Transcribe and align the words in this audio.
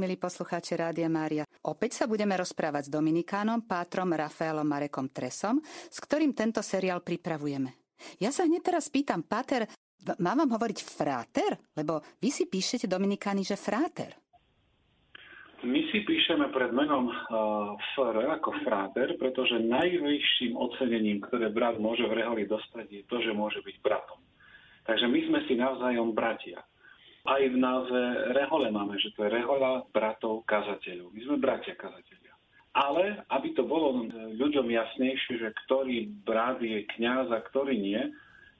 Milí 0.00 0.16
poslucháči 0.16 0.80
Rádia 0.80 1.12
Mária, 1.12 1.44
opäť 1.60 2.00
sa 2.00 2.08
budeme 2.08 2.32
rozprávať 2.32 2.88
s 2.88 2.94
Dominikánom, 2.96 3.68
pátrom 3.68 4.08
Rafaelom 4.08 4.64
Marekom 4.64 5.12
Tresom, 5.12 5.60
s 5.60 6.00
ktorým 6.00 6.32
tento 6.32 6.64
seriál 6.64 7.04
pripravujeme. 7.04 7.68
Ja 8.16 8.32
sa 8.32 8.48
hneď 8.48 8.64
teraz 8.64 8.88
pýtam, 8.88 9.20
Páter, 9.20 9.68
mám 10.24 10.40
vám 10.40 10.56
hovoriť 10.56 10.78
fráter? 10.80 11.52
Lebo 11.76 12.00
vy 12.16 12.32
si 12.32 12.48
píšete 12.48 12.88
Dominikány, 12.88 13.44
že 13.44 13.60
fráter. 13.60 14.16
My 15.68 15.84
si 15.92 16.00
píšeme 16.08 16.48
pred 16.48 16.72
menom 16.72 17.12
uh, 17.12 17.76
FR 17.92 18.40
ako 18.40 18.56
fráter, 18.64 19.20
pretože 19.20 19.60
najvyšším 19.60 20.56
ocenením, 20.56 21.20
ktoré 21.28 21.52
brat 21.52 21.76
môže 21.76 22.08
v 22.08 22.24
reholi 22.24 22.48
dostať, 22.48 22.88
je 22.88 23.02
to, 23.04 23.20
že 23.20 23.36
môže 23.36 23.60
byť 23.60 23.76
bratom. 23.84 24.16
Takže 24.88 25.04
my 25.12 25.20
sme 25.28 25.38
si 25.44 25.60
navzájom 25.60 26.16
bratia. 26.16 26.64
Aj 27.28 27.42
v 27.44 27.56
názve 27.56 28.00
rehole 28.32 28.72
máme, 28.72 28.96
že 28.96 29.12
to 29.12 29.28
je 29.28 29.34
rehola 29.34 29.84
bratov 29.92 30.40
kazateľov. 30.48 31.12
My 31.12 31.20
sme 31.28 31.36
bratia 31.36 31.76
kazateľia. 31.76 32.32
Ale 32.72 33.26
aby 33.28 33.52
to 33.52 33.66
bolo 33.66 34.06
ľuďom 34.40 34.70
jasnejšie, 34.70 35.42
že 35.42 35.48
ktorý 35.66 36.08
brat 36.24 36.62
je 36.62 36.86
kňaz 36.96 37.28
a 37.28 37.44
ktorý 37.44 37.76
nie, 37.76 38.00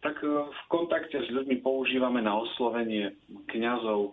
tak 0.05 0.19
e, 0.21 0.29
v 0.29 0.61
kontakte 0.69 1.25
s 1.25 1.29
ľuďmi 1.31 1.63
používame 1.63 2.21
na 2.21 2.37
oslovenie 2.37 3.17
kňazov 3.49 4.13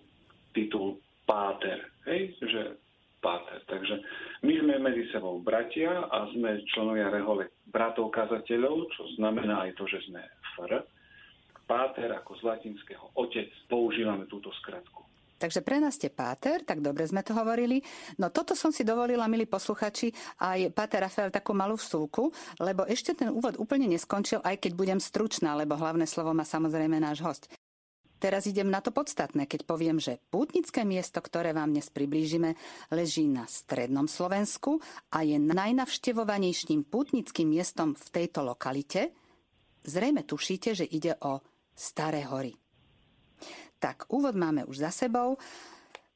titul 0.53 1.01
páter. 1.25 1.81
Hej, 2.05 2.37
že 2.39 2.77
páter. 3.19 3.59
Takže 3.67 3.99
my 4.45 4.53
sme 4.63 4.73
medzi 4.79 5.09
sebou 5.11 5.41
bratia 5.41 6.07
a 6.07 6.29
sme 6.31 6.61
členovia 6.71 7.09
rehole 7.09 7.49
bratov 7.67 8.13
kazateľov, 8.13 8.87
čo 8.93 9.01
znamená 9.17 9.67
aj 9.67 9.75
to, 9.75 9.83
že 9.89 9.99
sme 10.07 10.21
fr 10.55 10.85
páter 11.67 12.09
ako 12.15 12.39
z 12.39 12.41
latinského 12.47 13.11
otec, 13.19 13.51
používame 13.67 14.25
túto 14.25 14.49
skratku. 14.63 15.03
Takže 15.37 15.61
pre 15.61 15.77
nás 15.77 15.93
ste 15.93 16.09
páter, 16.09 16.65
tak 16.65 16.81
dobre 16.81 17.05
sme 17.05 17.21
to 17.21 17.37
hovorili. 17.37 17.77
No 18.17 18.33
toto 18.33 18.57
som 18.57 18.73
si 18.73 18.81
dovolila, 18.81 19.29
milí 19.29 19.45
posluchači, 19.45 20.09
aj 20.41 20.73
páter 20.73 21.05
Rafael 21.05 21.29
takú 21.29 21.53
malú 21.53 21.77
vsúku, 21.77 22.33
lebo 22.57 22.89
ešte 22.89 23.13
ten 23.13 23.29
úvod 23.29 23.53
úplne 23.61 23.85
neskončil, 23.85 24.41
aj 24.41 24.57
keď 24.57 24.71
budem 24.73 24.97
stručná, 24.97 25.53
lebo 25.53 25.77
hlavné 25.77 26.09
slovo 26.09 26.33
má 26.33 26.41
samozrejme 26.41 26.97
náš 26.97 27.21
host. 27.21 27.43
Teraz 28.17 28.49
idem 28.49 28.73
na 28.73 28.81
to 28.81 28.89
podstatné, 28.89 29.45
keď 29.45 29.61
poviem, 29.69 30.01
že 30.01 30.17
pútnické 30.33 30.81
miesto, 30.81 31.21
ktoré 31.21 31.53
vám 31.53 31.69
dnes 31.69 31.93
priblížime, 31.93 32.57
leží 32.89 33.29
na 33.29 33.45
strednom 33.45 34.09
Slovensku 34.09 34.81
a 35.13 35.21
je 35.21 35.37
najnavštevovanejším 35.37 36.89
pútnickým 36.89 37.53
miestom 37.53 37.93
v 37.93 38.07
tejto 38.09 38.41
lokalite. 38.41 39.13
Zrejme 39.85 40.25
tušíte, 40.25 40.73
že 40.73 40.89
ide 40.89 41.13
o 41.21 41.45
Staré 41.77 42.25
hory. 42.25 42.57
Tak, 43.77 44.09
úvod 44.09 44.33
máme 44.33 44.65
už 44.65 44.81
za 44.81 44.89
sebou. 44.89 45.37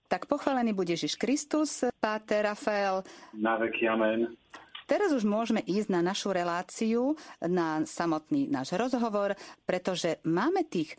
Tak 0.10 0.26
pochválený 0.26 0.74
bude 0.74 0.98
Ježiš 0.98 1.22
Kristus, 1.22 1.86
Páter 2.02 2.50
Rafael. 2.50 3.06
Na 3.38 3.62
veky 3.62 3.86
amen. 3.86 4.34
Teraz 4.90 5.14
už 5.14 5.24
môžeme 5.24 5.62
ísť 5.64 5.88
na 5.94 6.02
našu 6.02 6.34
reláciu, 6.34 7.16
na 7.40 7.86
samotný 7.86 8.50
náš 8.50 8.76
rozhovor, 8.76 9.38
pretože 9.64 10.20
máme 10.26 10.68
tých 10.68 10.98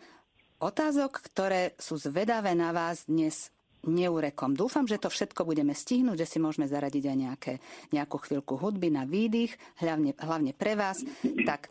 otázok, 0.62 1.20
ktoré 1.28 1.74
sú 1.76 1.98
zvedavé 1.98 2.54
na 2.54 2.70
vás 2.70 3.04
dnes 3.10 3.50
neurekom. 3.82 4.54
Dúfam, 4.54 4.86
že 4.86 4.96
to 4.96 5.10
všetko 5.10 5.42
budeme 5.42 5.74
stihnúť, 5.74 6.22
že 6.22 6.30
si 6.30 6.38
môžeme 6.38 6.70
zaradiť 6.70 7.04
aj 7.04 7.16
nejaké, 7.18 7.52
nejakú 7.90 8.16
chvíľku 8.22 8.54
hudby 8.56 8.94
na 8.94 9.02
výdych, 9.02 9.58
hlavne, 9.82 10.14
hlavne 10.22 10.54
pre 10.54 10.78
vás. 10.78 11.02
Tak, 11.50 11.66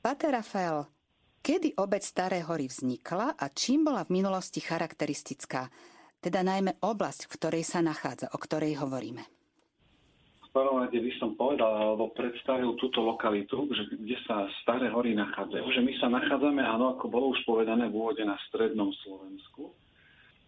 Pater 0.00 0.32
Rafael, 0.34 0.88
Kedy 1.42 1.74
obec 1.74 2.06
Staré 2.06 2.38
hory 2.46 2.70
vznikla 2.70 3.34
a 3.34 3.50
čím 3.50 3.82
bola 3.82 4.06
v 4.06 4.14
minulosti 4.14 4.62
charakteristická? 4.62 5.66
Teda 6.22 6.38
najmä 6.46 6.78
oblasť, 6.78 7.26
v 7.26 7.34
ktorej 7.34 7.64
sa 7.66 7.82
nachádza, 7.82 8.30
o 8.30 8.38
ktorej 8.38 8.78
hovoríme. 8.78 9.26
V 10.38 10.48
prvom 10.54 10.86
rade 10.86 10.94
by 10.94 11.12
som 11.18 11.34
povedal, 11.34 11.66
alebo 11.66 12.14
predstavil 12.14 12.78
túto 12.78 13.02
lokalitu, 13.02 13.58
že 13.74 13.90
kde 13.90 14.14
sa 14.22 14.46
Staré 14.62 14.86
hory 14.94 15.18
nachádzajú. 15.18 15.66
Že 15.66 15.82
my 15.82 15.92
sa 15.98 16.14
nachádzame, 16.14 16.62
áno, 16.62 16.94
ako 16.94 17.10
bolo 17.10 17.34
už 17.34 17.42
povedané 17.42 17.90
v 17.90 17.98
úvode, 17.98 18.22
na 18.22 18.38
strednom 18.46 18.94
Slovensku. 19.02 19.74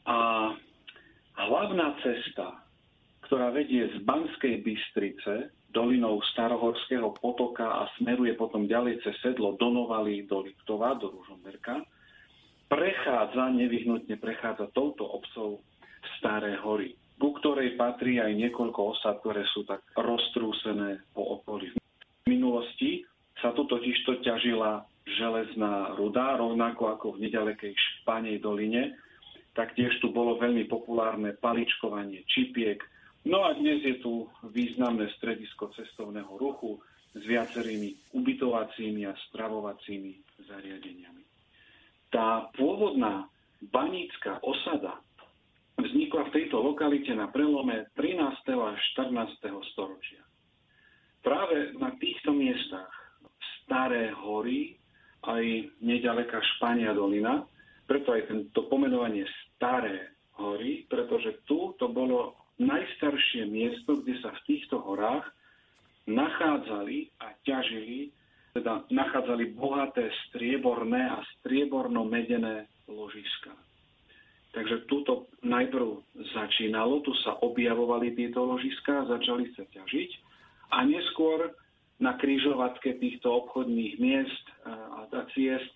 A 0.06 0.54
hlavná 1.34 1.98
cesta, 2.06 2.63
ktorá 3.26 3.50
vedie 3.50 3.88
z 3.90 3.96
Banskej 4.04 4.60
Bystrice 4.60 5.50
dolinou 5.74 6.22
Starohorského 6.32 7.10
potoka 7.18 7.66
a 7.66 7.90
smeruje 7.98 8.38
potom 8.38 8.70
ďalej 8.70 9.02
cez 9.02 9.18
sedlo 9.24 9.58
do 9.58 9.74
Novaly, 9.74 10.22
do 10.28 10.46
Liptova, 10.46 10.94
do 10.94 11.10
Ružomberka, 11.10 11.82
prechádza, 12.70 13.50
nevyhnutne 13.50 14.14
prechádza 14.22 14.70
touto 14.70 15.02
obcov 15.02 15.66
Staré 16.20 16.54
hory, 16.60 16.94
ku 17.16 17.34
ktorej 17.40 17.80
patrí 17.80 18.20
aj 18.20 18.32
niekoľko 18.36 18.80
osad, 18.94 19.18
ktoré 19.24 19.42
sú 19.50 19.66
tak 19.66 19.82
roztrúsené 19.98 21.02
po 21.16 21.40
okolí. 21.40 21.74
V 21.74 22.26
minulosti 22.28 23.02
sa 23.40 23.56
tu 23.56 23.66
totižto 23.66 24.20
ťažila 24.20 24.84
železná 25.04 25.96
ruda, 26.00 26.36
rovnako 26.40 26.96
ako 26.96 27.06
v 27.16 27.28
nedalekej 27.28 27.72
Španej 27.76 28.40
doline. 28.40 28.96
Taktiež 29.52 29.96
tu 30.00 30.10
bolo 30.10 30.40
veľmi 30.40 30.64
populárne 30.68 31.36
paličkovanie 31.38 32.24
čipiek, 32.28 32.80
No 33.24 33.40
a 33.48 33.56
dnes 33.56 33.80
je 33.80 34.04
tu 34.04 34.28
významné 34.52 35.08
stredisko 35.16 35.72
cestovného 35.72 36.36
ruchu 36.36 36.76
s 37.16 37.24
viacerými 37.24 38.12
ubytovacími 38.12 39.08
a 39.08 39.16
stravovacími 39.32 40.44
zariadeniami. 40.44 41.24
Tá 42.12 42.52
pôvodná 42.52 43.24
banícka 43.72 44.44
osada 44.44 45.00
vznikla 45.80 46.28
v 46.28 46.34
tejto 46.36 46.60
lokalite 46.60 47.16
na 47.16 47.32
prelome 47.32 47.88
13. 47.96 48.20
a 48.60 48.76
14. 48.76 49.40
storočia. 49.72 50.20
Práve 51.24 51.72
na 51.80 51.96
týchto 51.96 52.36
miestach 52.36 52.92
Staré 53.64 54.12
hory, 54.12 54.76
aj 55.24 55.72
nedaleká 55.80 56.36
Špania 56.56 56.92
dolina, 56.92 57.48
preto 57.88 58.12
aj 58.12 58.28
tento 58.28 58.68
pomenovanie 58.68 59.24
Staré 59.56 60.12
hory, 60.36 60.84
pretože 60.84 61.40
tu 61.48 61.72
to 61.80 61.88
bolo 61.88 62.43
najstaršie 62.58 63.50
miesto, 63.50 63.98
kde 63.98 64.14
sa 64.22 64.30
v 64.30 64.44
týchto 64.46 64.78
horách 64.78 65.26
nachádzali 66.06 67.10
a 67.18 67.32
ťažili, 67.42 68.12
teda 68.54 68.86
nachádzali 68.92 69.56
bohaté 69.56 70.12
strieborné 70.30 71.10
a 71.10 71.18
strieborno-medené 71.40 72.70
ložiska. 72.86 73.50
Takže 74.54 74.86
túto 74.86 75.26
najprv 75.42 75.98
začínalo, 76.30 77.02
tu 77.02 77.10
sa 77.26 77.34
objavovali 77.42 78.14
tieto 78.14 78.46
ložiska, 78.46 79.10
začali 79.10 79.50
sa 79.58 79.66
ťažiť 79.66 80.10
a 80.70 80.86
neskôr 80.86 81.50
na 81.98 82.14
krížovatke 82.14 83.02
týchto 83.02 83.34
obchodných 83.34 83.98
miest 83.98 84.46
a 84.66 85.10
ciest, 85.34 85.74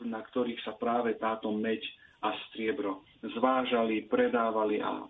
na 0.00 0.24
ktorých 0.24 0.60
sa 0.64 0.72
práve 0.76 1.16
táto 1.20 1.52
meď 1.52 1.84
a 2.24 2.32
striebro 2.48 3.04
zvážali, 3.20 4.08
predávali 4.08 4.80
a 4.80 5.04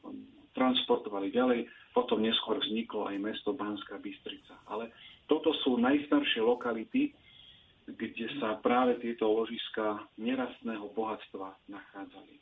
transportovali 0.55 1.35
ďalej. 1.35 1.67
Potom 1.93 2.23
neskôr 2.23 2.59
vzniklo 2.63 3.11
aj 3.11 3.19
mesto 3.19 3.53
Banská 3.53 3.99
Bystrica. 3.99 4.57
Ale 4.71 4.91
toto 5.27 5.53
sú 5.67 5.77
najstaršie 5.79 6.41
lokality, 6.43 7.13
kde 7.85 8.27
sa 8.41 8.57
práve 8.65 8.97
tieto 9.03 9.29
ložiska 9.29 10.09
nerastného 10.17 10.89
bohatstva 10.97 11.53
nachádzali. 11.69 12.41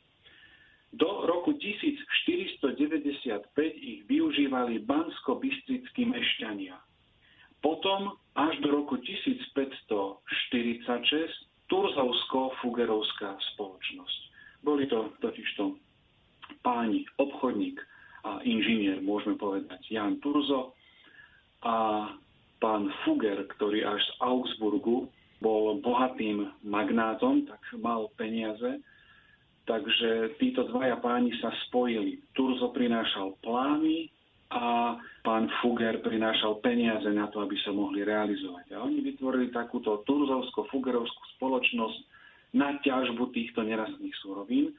Do 0.93 1.25
roku 1.25 1.57
1495 1.57 3.49
ich 3.81 4.05
využívali 4.05 4.77
bansko-bystrickí 4.85 6.05
mešťania. 6.05 6.77
Potom 7.65 8.13
až 8.37 8.61
do 8.61 8.69
roku 8.69 9.01
1546 9.01 10.85
Turzovsko-Fugerovská 11.65 13.33
spoločnosť. 13.55 14.19
Boli 14.61 14.85
to 14.85 15.09
totižto 15.17 15.75
páni, 16.61 17.09
obchodník, 17.17 17.81
inžinier, 18.47 19.03
môžeme 19.03 19.35
povedať, 19.35 19.83
Jan 19.91 20.19
Turzo 20.23 20.75
a 21.63 22.07
pán 22.63 22.91
Fugger, 23.03 23.43
ktorý 23.55 23.83
až 23.83 23.99
z 23.99 24.11
Augsburgu 24.23 25.11
bol 25.43 25.83
bohatým 25.83 26.47
magnátom, 26.63 27.43
tak 27.43 27.59
mal 27.75 28.07
peniaze. 28.15 28.79
Takže 29.63 30.39
títo 30.39 30.67
dvaja 30.67 30.99
páni 30.99 31.31
sa 31.39 31.51
spojili. 31.67 32.19
Turzo 32.35 32.71
prinášal 32.71 33.35
plány 33.43 34.11
a 34.51 34.95
pán 35.23 35.47
Fugger 35.59 36.03
prinášal 36.03 36.59
peniaze 36.59 37.07
na 37.11 37.31
to, 37.31 37.43
aby 37.43 37.55
sa 37.63 37.71
mohli 37.71 38.03
realizovať. 38.03 38.75
A 38.75 38.83
oni 38.83 39.03
vytvorili 39.03 39.51
takúto 39.55 40.03
turzovsko-fugerovskú 40.03 41.23
spoločnosť 41.39 41.99
na 42.59 42.75
ťažbu 42.79 43.31
týchto 43.31 43.63
nerastných 43.63 44.15
súrovín 44.19 44.75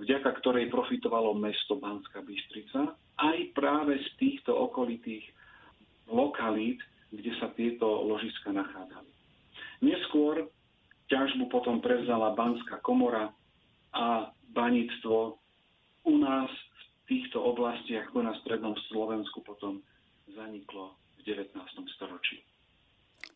vďaka 0.00 0.30
ktorej 0.40 0.68
profitovalo 0.68 1.32
mesto 1.36 1.76
Banská 1.80 2.20
Bystrica, 2.20 2.96
aj 3.16 3.38
práve 3.56 3.96
z 4.00 4.08
týchto 4.20 4.52
okolitých 4.52 5.24
lokalít, 6.08 6.80
kde 7.10 7.32
sa 7.40 7.48
tieto 7.56 7.86
ložiska 8.04 8.52
nachádzali. 8.52 9.10
Neskôr 9.80 10.48
ťažbu 11.08 11.48
potom 11.48 11.80
prevzala 11.80 12.34
Banská 12.36 12.82
komora 12.82 13.32
a 13.94 14.30
baníctvo 14.52 15.38
u 16.06 16.14
nás 16.18 16.50
v 16.50 16.82
týchto 17.06 17.38
oblastiach 17.42 18.10
oblasti 18.10 18.18
ako 18.18 18.18
na 18.22 18.34
strednom 18.42 18.74
Slovensku 18.90 19.40
potom 19.42 19.82
zaniklo 20.34 20.98
v 21.18 21.20
19. 21.24 21.54
storočí. 21.94 22.42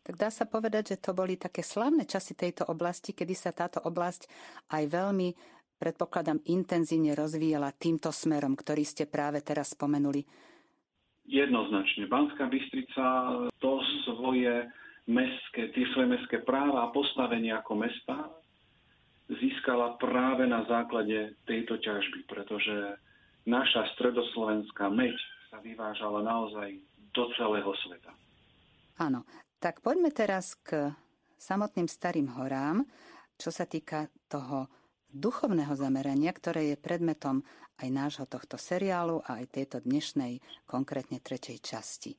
Tak 0.01 0.17
dá 0.17 0.33
sa 0.33 0.49
povedať, 0.49 0.97
že 0.97 1.01
to 1.03 1.13
boli 1.13 1.37
také 1.37 1.61
slavné 1.61 2.09
časy 2.09 2.33
tejto 2.33 2.65
oblasti, 2.65 3.13
kedy 3.13 3.37
sa 3.37 3.53
táto 3.53 3.77
oblasť 3.85 4.25
aj 4.73 4.83
veľmi, 4.89 5.29
predpokladám, 5.81 6.45
intenzívne 6.45 7.17
rozvíjala 7.17 7.73
týmto 7.73 8.13
smerom, 8.13 8.53
ktorý 8.53 8.85
ste 8.85 9.09
práve 9.09 9.41
teraz 9.41 9.73
spomenuli. 9.73 10.21
Jednoznačne. 11.25 12.05
Banská 12.05 12.45
Bystrica 12.45 13.05
to 13.57 13.81
svoje 14.05 14.69
mestské, 15.09 15.73
tie 15.73 15.85
svoje 15.97 16.13
mestské 16.13 16.45
práva 16.45 16.85
a 16.85 16.93
postavenie 16.93 17.49
ako 17.57 17.81
mesta 17.81 18.29
získala 19.31 19.97
práve 19.97 20.45
na 20.45 20.67
základe 20.69 21.33
tejto 21.49 21.79
ťažby, 21.81 22.29
pretože 22.29 22.99
naša 23.47 23.89
stredoslovenská 23.97 24.91
meď 24.91 25.15
sa 25.49 25.57
vyvážala 25.63 26.21
naozaj 26.21 26.77
do 27.15 27.23
celého 27.39 27.71
sveta. 27.87 28.11
Áno, 28.99 29.25
tak 29.57 29.79
poďme 29.79 30.11
teraz 30.11 30.59
k 30.61 30.93
samotným 31.39 31.87
starým 31.87 32.27
horám, 32.37 32.83
čo 33.39 33.49
sa 33.49 33.65
týka 33.65 34.11
toho 34.29 34.69
duchovného 35.11 35.75
zamerania, 35.75 36.31
ktoré 36.31 36.73
je 36.73 36.77
predmetom 36.79 37.43
aj 37.81 37.87
nášho 37.91 38.25
tohto 38.27 38.55
seriálu 38.55 39.23
a 39.25 39.43
aj 39.43 39.45
tejto 39.51 39.77
dnešnej, 39.83 40.39
konkrétne 40.65 41.19
tretej 41.19 41.59
časti. 41.59 42.15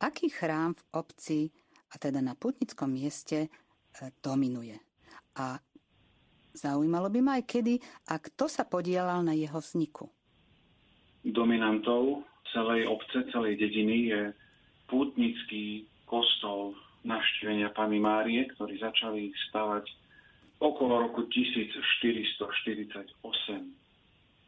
Aký 0.00 0.28
chrám 0.28 0.76
v 0.76 0.82
obci, 0.92 1.40
a 1.92 1.94
teda 1.96 2.20
na 2.20 2.36
putnickom 2.36 2.92
mieste, 2.92 3.46
e, 3.46 3.48
dominuje? 4.20 4.76
A 5.40 5.56
zaujímalo 6.52 7.08
by 7.08 7.20
ma 7.20 7.32
aj 7.40 7.44
kedy 7.48 7.74
a 8.12 8.20
kto 8.20 8.48
sa 8.48 8.64
podielal 8.68 9.24
na 9.24 9.32
jeho 9.32 9.56
vzniku? 9.60 10.08
Dominantou 11.26 12.24
celej 12.52 12.86
obce, 12.88 13.26
celej 13.32 13.58
dediny 13.58 13.96
je 14.12 14.22
pútnický 14.86 15.84
kostol 16.06 16.78
navštívenia 17.02 17.74
Pany 17.74 17.98
Márie, 17.98 18.46
ktorý 18.54 18.78
začali 18.78 19.34
stavať 19.50 19.86
okolo 20.60 21.08
roku 21.08 21.28
1448 21.28 23.12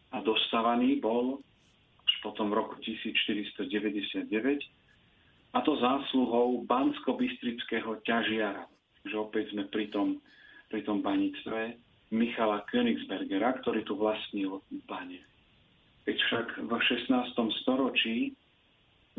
a 0.08 0.16
dostávaný 0.24 0.96
bol 1.04 1.44
až 2.08 2.14
potom 2.24 2.48
v 2.48 2.54
roku 2.64 2.80
1499 2.80 4.24
a 5.52 5.58
to 5.64 5.72
zásluhou 5.76 6.64
bansko-bystrického 6.64 8.00
ťažiara, 8.04 8.64
že 9.04 9.16
opäť 9.16 9.52
sme 9.52 9.68
pri 9.68 9.92
tom, 9.92 10.20
pri 10.72 10.84
tom 10.84 11.04
banictve 11.04 11.76
Michala 12.08 12.64
Königsbergera, 12.72 13.60
ktorý 13.60 13.84
tu 13.84 13.96
vlastnil 14.00 14.64
bane. 14.88 15.20
Keď 16.08 16.16
však 16.16 16.46
v 16.64 16.72
16. 16.72 17.12
storočí 17.64 18.32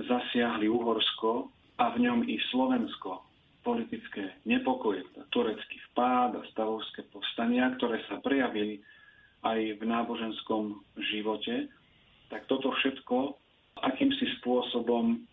zasiahli 0.02 0.66
Uhorsko 0.66 1.54
a 1.78 1.94
v 1.94 2.02
ňom 2.02 2.26
i 2.26 2.42
Slovensko 2.50 3.29
politické 3.62 4.40
nepokoje, 4.48 5.04
turecký 5.30 5.78
vpád 5.92 6.40
a 6.40 6.48
stavovské 6.56 7.04
povstania, 7.12 7.76
ktoré 7.76 8.00
sa 8.08 8.24
prejavili 8.24 8.80
aj 9.44 9.80
v 9.80 9.84
náboženskom 9.84 10.84
živote, 11.12 11.68
tak 12.32 12.48
toto 12.48 12.72
všetko 12.72 13.36
akýmsi 13.80 14.26
spôsobom 14.40 15.24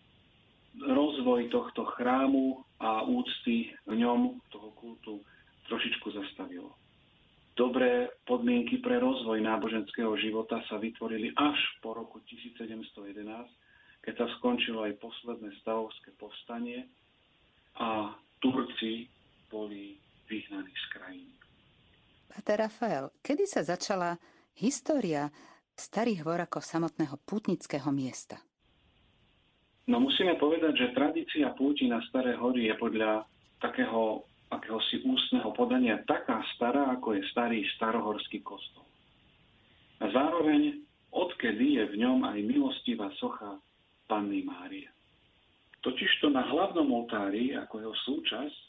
rozvoj 0.77 1.49
tohto 1.49 1.83
chrámu 1.97 2.61
a 2.77 3.03
úcty 3.03 3.73
v 3.89 3.93
ňom, 3.97 4.37
toho 4.53 4.69
kultu, 4.77 5.19
trošičku 5.67 6.13
zastavilo. 6.13 6.77
Dobré 7.57 8.13
podmienky 8.29 8.77
pre 8.77 9.01
rozvoj 9.01 9.41
náboženského 9.41 10.13
života 10.21 10.61
sa 10.69 10.77
vytvorili 10.77 11.33
až 11.33 11.57
po 11.81 11.97
roku 11.97 12.21
1711, 12.29 13.25
keď 14.05 14.13
sa 14.13 14.27
skončilo 14.37 14.85
aj 14.85 15.01
posledné 15.01 15.49
stavovské 15.65 16.13
povstanie 16.21 16.85
a 17.77 18.13
Turci 18.39 19.07
boli 19.49 19.97
vyhnaní 20.29 20.73
z 20.73 20.85
krajiny. 20.93 21.33
Pater 22.27 22.59
Rafael, 22.59 23.09
kedy 23.23 23.45
sa 23.49 23.61
začala 23.65 24.19
história 24.57 25.31
starých 25.77 26.19
hôr 26.25 26.39
ako 26.41 26.59
samotného 26.61 27.17
pútnického 27.25 27.89
miesta? 27.93 28.41
No 29.87 30.03
musíme 30.03 30.35
povedať, 30.35 30.73
že 30.75 30.95
tradícia 30.97 31.47
púti 31.55 31.87
na 31.87 32.03
Staré 32.11 32.35
hory 32.35 32.67
je 32.67 32.75
podľa 32.75 33.23
takého 33.63 34.27
akéhosi 34.47 35.03
ústneho 35.03 35.51
podania 35.51 35.99
taká 36.07 36.39
stará, 36.55 36.91
ako 36.95 37.19
je 37.19 37.23
starý 37.31 37.63
starohorský 37.75 38.39
kostol. 38.43 38.87
A 39.99 40.07
zároveň, 40.07 40.83
odkedy 41.11 41.81
je 41.81 41.83
v 41.91 41.95
ňom 41.99 42.23
aj 42.23 42.39
milostivá 42.47 43.11
socha 43.19 43.59
Panny 44.07 44.47
Márie. 44.47 44.87
Totižto 45.87 46.27
na 46.35 46.43
hlavnom 46.43 46.83
oltári, 46.91 47.55
ako 47.55 47.79
jeho 47.79 47.95
súčasť, 48.03 48.67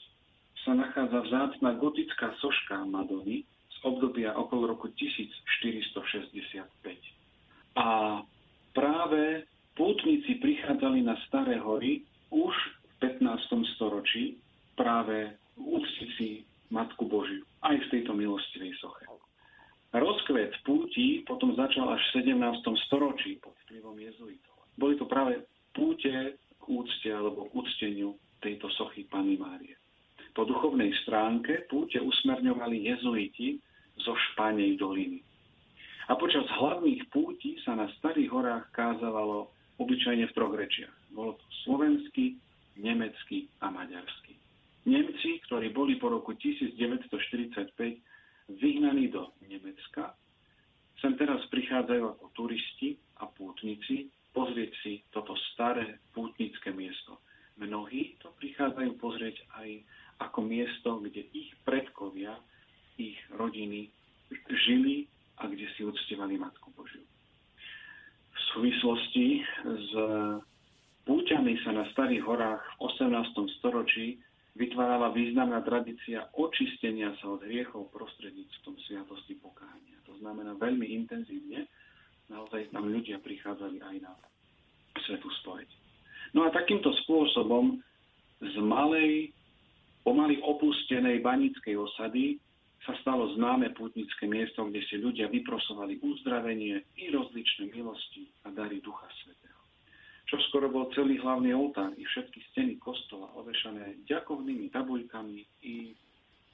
sa 0.63 0.71
nachádza 0.71 1.19
vzácna 1.27 1.75
gotická 1.75 2.31
soška 2.39 2.87
Madony 2.87 3.43
z 3.75 3.77
obdobia 3.83 4.39
okolo 4.39 4.71
roku 4.71 4.87
1465. 4.95 6.63
A 7.75 8.23
práve 8.71 9.51
pútnici 9.75 10.39
prichádzali 10.39 11.03
na 11.03 11.19
Staré 11.27 11.59
hory 11.59 12.07
už 12.31 12.55
v 13.03 13.11
15. 13.19 13.67
storočí 13.75 14.39
práve 14.79 15.35
úctiť 15.59 16.09
si 16.15 16.47
Matku 16.71 17.03
Božiu, 17.03 17.43
aj 17.67 17.83
v 17.83 17.99
tejto 17.99 18.15
milostivej 18.15 18.79
soche. 18.79 19.11
Rozkvet 19.91 20.55
púti 20.63 21.27
potom 21.27 21.51
začal 21.59 21.99
až 21.99 22.03
v 22.15 22.31
17. 22.31 22.63
storočí 22.87 23.43
pod 23.43 23.59
vplyvom 23.67 23.99
jezuitov. 23.99 24.55
Boli 24.79 24.95
to 24.95 25.11
práve 25.11 25.43
púte 25.75 26.39
úcte 26.69 27.09
alebo 27.09 27.49
k 27.49 27.55
úcteniu 27.57 28.15
tejto 28.39 28.71
sochy 28.77 29.09
Pany 29.09 29.41
Márie. 29.41 29.75
Po 30.37 30.47
duchovnej 30.47 30.95
stránke 31.03 31.67
púte 31.67 31.99
usmerňovali 31.99 32.87
jezuiti 32.87 33.59
zo 33.99 34.15
Španej 34.15 34.79
doliny. 34.79 35.19
A 36.09 36.17
počas 36.17 36.47
hlavných 36.47 37.11
púti 37.11 37.59
sa 37.67 37.75
na 37.75 37.91
Starých 38.01 38.31
horách 38.33 38.71
kázavalo 38.73 39.51
obyčajne 39.83 40.25
v 40.31 40.35
troch 40.37 40.55
rečiach. 40.55 40.95
Bolo 41.13 41.37
to 41.37 41.45
slovenský, 41.67 42.39
nemecký 42.79 43.51
a 43.61 43.69
maďarský. 43.69 44.35
Nemci, 44.89 45.43
ktorí 45.45 45.69
boli 45.75 46.01
po 46.01 46.09
roku 46.09 46.33
1945 46.39 47.77
vyhnaní 48.57 49.13
do 49.13 49.37
Nemecka, 49.45 50.17
sem 51.03 51.13
teraz 51.21 51.45
prichádzajú 51.53 52.05
ako 52.17 52.25
turisti 52.33 52.97
a 53.21 53.29
pútnici 53.29 54.09
pozrieť 54.39 54.71
si 54.87 55.03
toto 55.11 55.35
staré 55.51 55.99
pútnické 56.15 56.71
miesto. 56.71 57.19
Mnohí 57.59 58.15
to 58.23 58.31
prichádzajú 58.39 58.95
pozrieť 59.03 59.43
aj 59.59 59.83
ako 60.23 60.47
miesto, 60.47 61.03
kde 61.03 61.27
ich 61.35 61.51
predkovia, 61.67 62.39
ich 63.03 63.19
rodiny 63.35 63.91
žili 64.47 65.11
a 65.43 65.51
kde 65.51 65.67
si 65.75 65.83
uctievali 65.83 66.39
Matku 66.39 66.71
Božiu. 66.79 67.03
V 68.31 68.39
súvislosti 68.55 69.43
s 69.67 69.91
púťami 71.03 71.59
sa 71.67 71.75
na 71.75 71.91
Starých 71.91 72.23
horách 72.23 72.63
v 72.79 72.95
18. 72.95 73.59
storočí 73.59 74.23
vytvárala 74.55 75.11
významná 75.11 75.63
tradícia 75.67 76.31
očistenia 76.39 77.15
sa 77.19 77.35
od 77.35 77.43
hriechov 77.43 77.91
prostredníctvom 77.91 78.75
sviatosti 78.87 79.35
pokáhania. 79.39 79.99
To 80.07 80.15
znamená 80.23 80.55
veľmi 80.59 80.87
intenzívne 80.95 81.67
naozaj 82.29 82.69
tam 82.71 82.89
ľudia 82.89 83.21
prichádzali 83.21 83.81
aj 83.81 83.97
na 84.05 84.13
svetú 85.09 85.29
spoveď. 85.43 85.69
No 86.37 86.45
a 86.45 86.53
takýmto 86.53 86.93
spôsobom 87.05 87.81
z 88.45 88.57
malej, 88.61 89.33
pomaly 90.05 90.39
opustenej 90.45 91.25
banickej 91.25 91.75
osady 91.77 92.37
sa 92.87 92.95
stalo 93.05 93.33
známe 93.37 93.75
pútnické 93.75 94.25
miesto, 94.25 94.65
kde 94.65 94.81
si 94.87 94.97
ľudia 94.97 95.29
vyprosovali 95.29 96.01
uzdravenie 96.01 96.81
i 96.97 97.05
rozličné 97.13 97.75
milosti 97.75 98.29
a 98.47 98.53
dary 98.55 98.81
Ducha 98.81 99.09
Svetého. 99.25 99.61
Čo 100.29 100.37
skoro 100.49 100.69
bol 100.69 100.93
celý 100.93 101.17
hlavný 101.21 101.57
oltár 101.57 101.93
i 101.97 102.05
všetky 102.05 102.41
steny 102.53 102.77
kostola 102.77 103.33
ovešané 103.41 104.05
ďakovnými 104.05 104.69
tabuľkami 104.69 105.37
i 105.65 105.97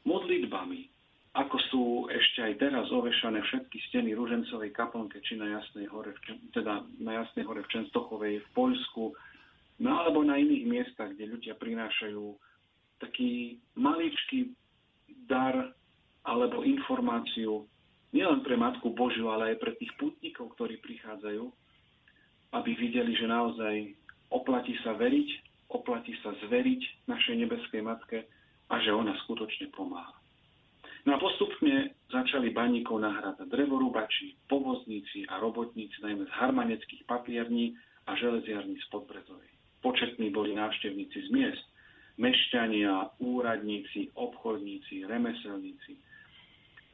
modlitbami 0.06 0.93
ako 1.34 1.56
sú 1.66 1.82
ešte 2.14 2.46
aj 2.46 2.54
teraz 2.62 2.86
ovešané 2.94 3.42
všetky 3.42 3.78
steny 3.90 4.14
Ružencovej 4.14 4.70
kaplnke, 4.70 5.18
či 5.26 5.34
na 5.34 5.50
Jasnej 5.58 5.90
hore, 5.90 6.14
teda 6.54 6.86
na 7.02 7.12
Jasnej 7.22 7.42
hore 7.42 7.66
v 7.66 7.72
Čenstochovej, 7.74 8.38
v 8.38 8.48
Poľsku, 8.54 9.10
no 9.82 9.90
alebo 9.98 10.22
na 10.22 10.38
iných 10.38 10.64
miestach, 10.70 11.10
kde 11.10 11.34
ľudia 11.34 11.58
prinášajú 11.58 12.22
taký 13.02 13.58
maličký 13.74 14.54
dar 15.26 15.74
alebo 16.22 16.62
informáciu 16.62 17.66
nielen 18.14 18.46
pre 18.46 18.54
Matku 18.54 18.94
Božiu, 18.94 19.34
ale 19.34 19.52
aj 19.52 19.56
pre 19.58 19.72
tých 19.74 19.90
putníkov, 19.98 20.54
ktorí 20.54 20.78
prichádzajú, 20.78 21.44
aby 22.54 22.70
videli, 22.78 23.10
že 23.18 23.26
naozaj 23.26 23.90
oplatí 24.30 24.78
sa 24.86 24.94
veriť, 24.94 25.28
oplatí 25.74 26.14
sa 26.22 26.30
zveriť 26.46 27.10
našej 27.10 27.34
nebeskej 27.42 27.82
Matke 27.82 28.22
a 28.70 28.74
že 28.78 28.94
ona 28.94 29.18
skutočne 29.26 29.74
pomáha. 29.74 30.23
No 31.04 31.14
a 31.14 31.18
postupne 31.20 31.92
začali 32.08 32.48
baníkov 32.48 32.96
nahrádať 33.04 33.44
drevorúbači, 33.52 34.40
povozníci 34.48 35.28
a 35.28 35.36
robotníci, 35.36 36.00
najmä 36.00 36.24
z 36.24 36.32
harmaneckých 36.32 37.04
papierní 37.04 37.76
a 38.08 38.16
železiarní 38.16 38.80
z 38.80 38.86
Podbrezovej. 38.88 39.52
Početní 39.84 40.32
boli 40.32 40.56
návštevníci 40.56 41.28
z 41.28 41.28
miest, 41.28 41.66
mešťania, 42.16 43.20
úradníci, 43.20 44.16
obchodníci, 44.16 45.04
remeselníci. 45.04 46.00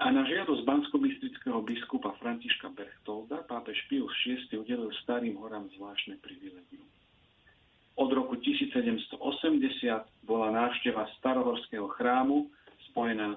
A 0.01 0.11
na 0.11 0.25
žiadosť 0.25 0.65
bansko-bystrického 0.65 1.61
biskupa 1.63 2.17
Františka 2.19 2.73
Berchtolda 2.73 3.45
pápež 3.47 3.79
Pius 3.87 4.11
VI 4.27 4.59
udelil 4.59 4.91
starým 5.05 5.37
horám 5.39 5.69
zvláštne 5.77 6.19
privilegium. 6.19 6.89
Od 8.01 8.11
roku 8.11 8.41
1780 8.41 9.21
bola 10.25 10.49
návšteva 10.51 11.05
starohorského 11.21 11.85
chrámu 12.01 12.49
spojená 12.91 13.37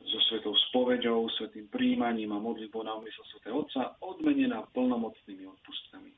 so 0.00 0.18
svetou 0.32 0.56
spoveďou, 0.70 1.28
svetým 1.36 1.68
príjmaním 1.68 2.32
a 2.32 2.38
modlitbou 2.40 2.80
na 2.80 2.96
umysel 2.96 3.24
svätého 3.28 3.60
Otca 3.60 4.00
odmenená 4.00 4.64
plnomocnými 4.72 5.44
odpustkami. 5.44 6.12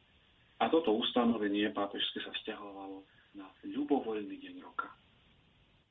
A 0.63 0.71
toto 0.71 0.95
ustanovenie 0.95 1.75
pápežské 1.75 2.23
sa 2.23 2.31
vzťahovalo 2.31 3.03
na 3.35 3.51
ľubovoľný 3.67 4.37
deň 4.39 4.55
roka. 4.63 4.87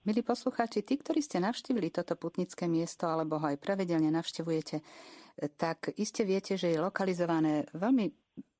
Milí 0.01 0.25
poslucháči, 0.25 0.81
tí, 0.81 0.97
ktorí 0.97 1.21
ste 1.21 1.37
navštívili 1.37 1.93
toto 1.93 2.17
putnické 2.17 2.65
miesto 2.65 3.05
alebo 3.05 3.37
ho 3.37 3.45
aj 3.53 3.61
pravidelne 3.61 4.09
navštevujete, 4.09 4.81
tak 5.61 5.93
iste 5.93 6.25
viete, 6.25 6.57
že 6.57 6.73
je 6.73 6.81
lokalizované 6.81 7.69
veľmi 7.77 8.09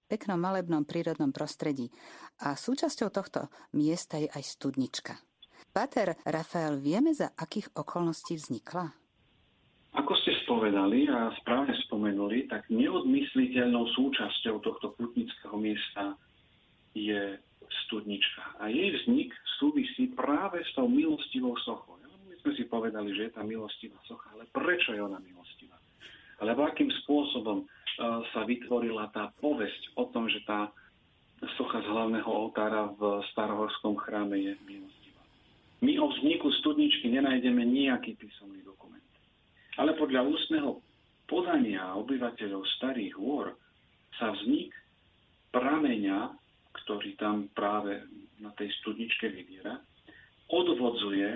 peknom 0.05 0.38
malebnom 0.38 0.85
prírodnom 0.85 1.33
prostredí. 1.33 1.89
A 2.45 2.53
súčasťou 2.53 3.09
tohto 3.09 3.50
miesta 3.73 4.21
je 4.21 4.29
aj 4.29 4.43
studnička. 4.43 5.17
Pater 5.71 6.19
Rafael, 6.27 6.77
vieme, 6.77 7.15
za 7.15 7.31
akých 7.33 7.73
okolností 7.73 8.35
vznikla? 8.35 9.00
Ako 10.12 10.27
ste 10.27 10.44
spovedali 10.44 11.08
a 11.08 11.32
správne 11.39 11.72
spomenuli, 11.88 12.44
tak 12.51 12.68
neodmysliteľnou 12.68 13.96
súčasťou 13.96 14.60
tohto 14.60 14.91
putnického 15.00 15.56
miesta 15.56 16.20
je 16.91 17.39
studnička. 17.88 18.60
A 18.60 18.68
jej 18.68 18.91
vznik 18.91 19.32
súvisí 19.56 20.12
práve 20.12 20.68
s 20.68 20.75
tou 20.75 20.91
milostivou 20.91 21.56
sochou. 21.63 21.96
My 22.27 22.36
sme 22.44 22.51
si 22.60 22.68
povedali, 22.68 23.15
že 23.15 23.32
je 23.32 23.39
tá 23.39 23.39
milostivá 23.39 23.96
socha, 24.03 24.36
ale 24.36 24.51
prečo 24.51 24.91
je 24.91 25.00
ona 25.00 25.15
milostivá? 25.24 25.80
Alebo 26.44 26.68
akým 26.68 26.91
spôsobom 27.08 27.63
uh, 27.63 28.20
sa 28.36 28.44
vytvorila 28.44 29.08
tá 29.15 29.32
povesť 29.39 29.96
o 29.96 30.12
tom, 30.12 30.27
že 30.27 30.44
tá 30.44 30.75
socha 31.56 31.80
z 31.80 31.88
hlavného 31.88 32.27
oltára 32.27 32.91
v 33.00 33.24
starohorskom 33.32 33.96
chráme 34.03 34.36
je 34.44 34.60
milostivá. 34.68 35.24
My 35.80 35.96
o 36.03 36.12
vzniku 36.12 36.51
studničky 36.60 37.08
nenájdeme 37.15 37.63
nejaký 37.63 38.20
písomný. 38.20 38.60
Ale 39.79 39.95
podľa 39.95 40.27
ústneho 40.27 40.83
podania 41.29 41.95
obyvateľov 41.95 42.67
starých 42.79 43.15
hôr 43.15 43.55
sa 44.19 44.35
vznik 44.35 44.75
prameňa 45.55 46.41
ktorý 46.71 47.19
tam 47.19 47.51
práve 47.51 48.03
na 48.39 48.51
tej 48.55 48.71
studničke 48.81 49.27
vydiera, 49.29 49.79
odvodzuje 50.51 51.29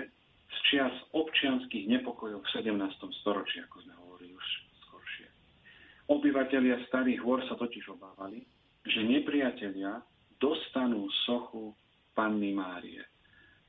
z 0.46 0.56
čias 0.68 0.92
občianských 1.12 1.88
nepokojov 1.88 2.40
v 2.40 2.52
17. 2.52 3.20
storočí, 3.22 3.60
ako 3.64 3.76
sme 3.84 3.94
hovorili 4.04 4.32
už 4.34 4.46
skoršie. 4.88 5.26
Obyvatelia 6.12 6.80
starých 6.88 7.20
hôr 7.22 7.40
sa 7.46 7.54
totiž 7.56 7.92
obávali, 7.92 8.44
že 8.86 9.02
nepriatelia 9.02 10.00
dostanú 10.38 11.08
sochu 11.24 11.74
Panny 12.12 12.52
Márie, 12.52 13.02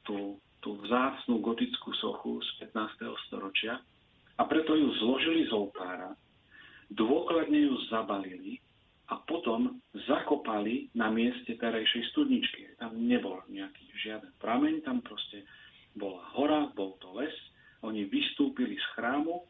tú, 0.04 0.40
tú 0.64 0.80
vzácnú 0.84 1.40
gotickú 1.44 1.92
sochu 2.00 2.40
z 2.44 2.72
15. 2.72 3.28
storočia 3.28 3.80
a 4.38 4.42
preto 4.46 4.78
ju 4.78 4.94
zložili 5.02 5.50
z 5.50 5.52
oltára, 5.54 6.14
dôkladne 6.94 7.68
ju 7.68 7.76
zabalili 7.90 8.62
a 9.10 9.18
potom 9.24 9.82
zakopali 10.06 10.92
na 10.94 11.10
mieste 11.10 11.58
terajšej 11.58 12.14
studničky. 12.14 12.78
Tam 12.78 12.94
nebol 12.96 13.40
nejaký 13.50 13.88
žiaden 13.98 14.32
prameň, 14.38 14.84
tam 14.86 15.02
proste 15.02 15.48
bola 15.98 16.22
hora, 16.38 16.70
bol 16.76 17.00
to 17.02 17.10
les. 17.18 17.34
Oni 17.82 18.06
vystúpili 18.06 18.78
z 18.78 18.86
chrámu 18.98 19.42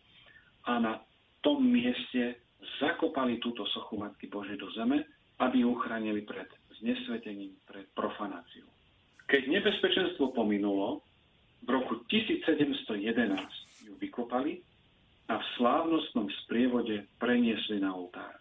a 0.67 0.79
na 0.79 0.94
tom 1.41 1.63
mieste 1.63 2.44
zakopali 2.79 3.39
túto 3.41 3.65
sochu 3.72 3.98
Matky 3.98 4.27
Božej 4.29 4.58
do 4.60 4.70
zeme, 4.74 5.03
aby 5.41 5.62
ju 5.62 5.74
uchránili 5.74 6.25
pred 6.25 6.50
znesvetením, 6.82 7.58
pred 7.65 7.89
profanáciou. 7.94 8.65
Keď 9.27 9.41
nebezpečenstvo 9.51 10.32
pominulo, 10.32 11.01
v 11.65 11.70
roku 11.74 12.06
1711 12.08 13.89
ju 13.89 13.94
vykopali 13.98 14.62
a 15.27 15.34
v 15.39 15.46
slávnostnom 15.60 16.31
sprievode 16.46 17.03
preniesli 17.19 17.84
na 17.84 17.91
oltár. 17.91 18.39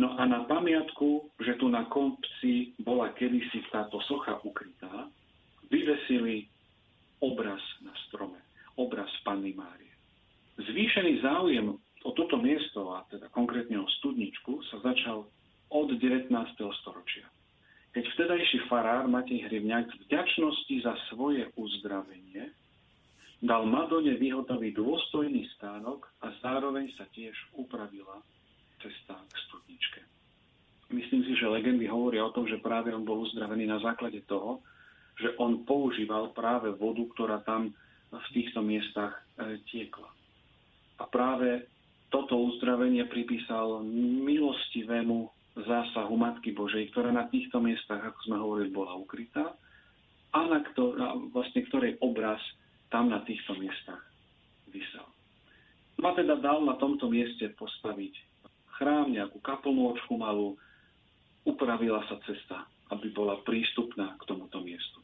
No 0.00 0.16
a 0.16 0.24
na 0.24 0.48
pamiatku, 0.48 1.36
že 1.42 1.58
tu 1.60 1.68
na 1.68 1.84
kopci 1.90 2.72
bola 2.80 3.12
kedysi 3.12 3.60
táto 3.68 4.00
socha 4.08 4.40
ukrytá, 4.40 5.10
vyvesili 5.68 6.48
obraz 7.20 7.60
na 7.84 7.92
strome, 8.08 8.40
obraz 8.80 9.10
Panny 9.22 9.52
Márie. 9.52 9.92
Zvýšený 10.56 11.20
záujem 11.20 11.76
o 12.02 12.10
toto 12.16 12.40
miesto, 12.40 12.92
a 12.92 13.04
teda 13.08 13.28
konkrétne 13.30 13.78
o 13.78 13.86
studničku, 14.00 14.64
sa 14.72 14.80
začal 14.80 15.28
od 15.72 15.88
19. 15.96 16.28
storočia. 16.82 17.28
Keď 17.92 18.04
vtedajší 18.16 18.58
farár 18.72 19.04
Matej 19.04 19.44
Hrivňák 19.44 20.08
vďačnosti 20.08 20.76
za 20.80 20.96
svoje 21.12 21.52
uzdravenie 21.60 22.48
dal 23.42 23.66
Madone 23.66 24.14
vyhotoviť 24.14 24.72
dôstojný 24.78 25.42
stánok 25.58 26.06
a 26.22 26.30
zároveň 26.38 26.94
sa 26.94 27.10
tiež 27.10 27.34
upravila 27.58 28.22
cesta 28.78 29.18
k 29.18 29.34
studničke. 29.50 30.00
Myslím 30.94 31.26
si, 31.26 31.34
že 31.34 31.50
legendy 31.50 31.90
hovoria 31.90 32.22
o 32.22 32.30
tom, 32.30 32.46
že 32.46 32.62
práve 32.62 32.94
on 32.94 33.02
bol 33.02 33.26
uzdravený 33.26 33.66
na 33.66 33.82
základe 33.82 34.22
toho, 34.30 34.62
že 35.18 35.34
on 35.42 35.66
používal 35.66 36.30
práve 36.30 36.70
vodu, 36.70 37.02
ktorá 37.12 37.42
tam 37.42 37.74
v 38.12 38.26
týchto 38.30 38.62
miestach 38.62 39.16
e, 39.40 39.58
tiekla. 39.66 40.08
A 41.00 41.04
práve 41.08 41.66
toto 42.12 42.36
uzdravenie 42.36 43.08
pripísal 43.08 43.80
milostivému 44.22 45.32
zásahu 45.56 46.14
Matky 46.14 46.52
Božej, 46.52 46.92
ktorá 46.92 47.08
na 47.08 47.28
týchto 47.28 47.58
miestach, 47.60 48.00
ako 48.04 48.18
sme 48.24 48.36
hovorili, 48.36 48.68
bola 48.68 48.96
ukrytá 48.96 49.56
a 50.32 50.38
na 50.48 50.60
ktor- 50.64 50.96
vlastne 51.32 51.64
ktorej 51.68 52.00
obraz 52.00 52.40
tam 52.92 53.08
na 53.08 53.24
týchto 53.24 53.56
miestach 53.56 54.04
vysel. 54.68 55.08
Ma 55.96 56.12
teda 56.12 56.36
dal 56.36 56.60
na 56.60 56.76
tomto 56.76 57.08
mieste 57.08 57.48
postaviť 57.56 58.12
chrám, 58.76 59.08
nejakú 59.08 59.40
kaplnôčku 59.40 60.12
malú, 60.20 60.60
upravila 61.48 62.04
sa 62.06 62.20
cesta, 62.28 62.68
aby 62.92 63.08
bola 63.10 63.40
prístupná 63.42 64.14
k 64.20 64.22
tomuto 64.28 64.60
miestu. 64.60 65.00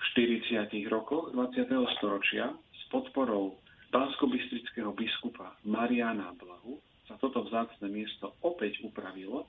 V 0.00 0.02
40. 0.16 0.72
rokoch 0.88 1.36
20. 1.36 1.68
storočia 2.00 2.48
s 2.54 2.82
podporou 2.88 3.60
bansko-bystrického 3.92 4.90
biskupa 4.96 5.54
Mariana 5.68 6.32
Blahu 6.34 6.80
sa 7.04 7.20
toto 7.20 7.44
vzácne 7.44 7.90
miesto 7.92 8.34
opäť 8.40 8.80
upravilo 8.82 9.44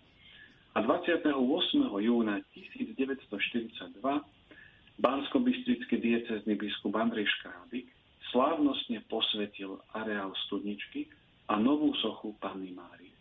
a 0.75 0.83
28. 0.83 1.31
júna 2.03 2.43
1942 2.51 4.03
bansko-bystrický 4.99 5.97
diecezný 5.99 6.55
biskup 6.55 6.95
Andrej 6.95 7.27
Škrábik 7.39 7.87
slávnostne 8.31 8.99
posvetil 9.07 9.79
areál 9.95 10.33
studničky 10.47 11.07
a 11.47 11.59
novú 11.59 11.93
sochu 12.01 12.33
Panny 12.41 12.73
Márie. 12.73 13.13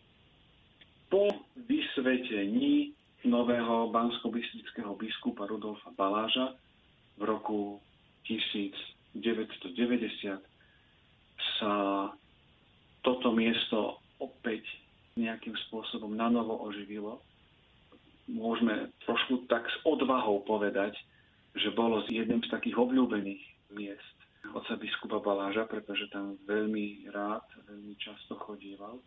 Po 1.07 1.29
vysvetení 1.69 2.91
nového 3.23 3.87
bansko 3.93 4.33
biskupa 4.97 5.47
Rudolfa 5.47 5.91
Baláža 5.93 6.57
v 7.15 7.23
roku 7.23 7.79
1990 8.27 10.41
sa 11.59 11.73
toto 13.05 13.31
miesto 13.31 14.01
opäť 14.17 14.65
nejakým 15.15 15.53
spôsobom 15.69 16.11
nanovo 16.11 16.59
oživilo. 16.65 17.21
Môžeme 18.25 18.89
trošku 19.05 19.45
tak 19.47 19.63
s 19.69 19.77
odvahou 19.85 20.41
povedať, 20.43 20.97
že 21.55 21.71
bolo 21.71 22.03
jedným 22.07 22.43
z 22.43 22.51
takých 22.51 22.77
obľúbených 22.77 23.43
miest 23.75 24.15
oca 24.53 24.77
biskupa 24.77 25.17
Baláža, 25.23 25.65
pretože 25.65 26.05
tam 26.13 26.37
veľmi 26.45 27.09
rád, 27.09 27.41
veľmi 27.65 27.95
často 27.97 28.37
chodieval 28.37 29.01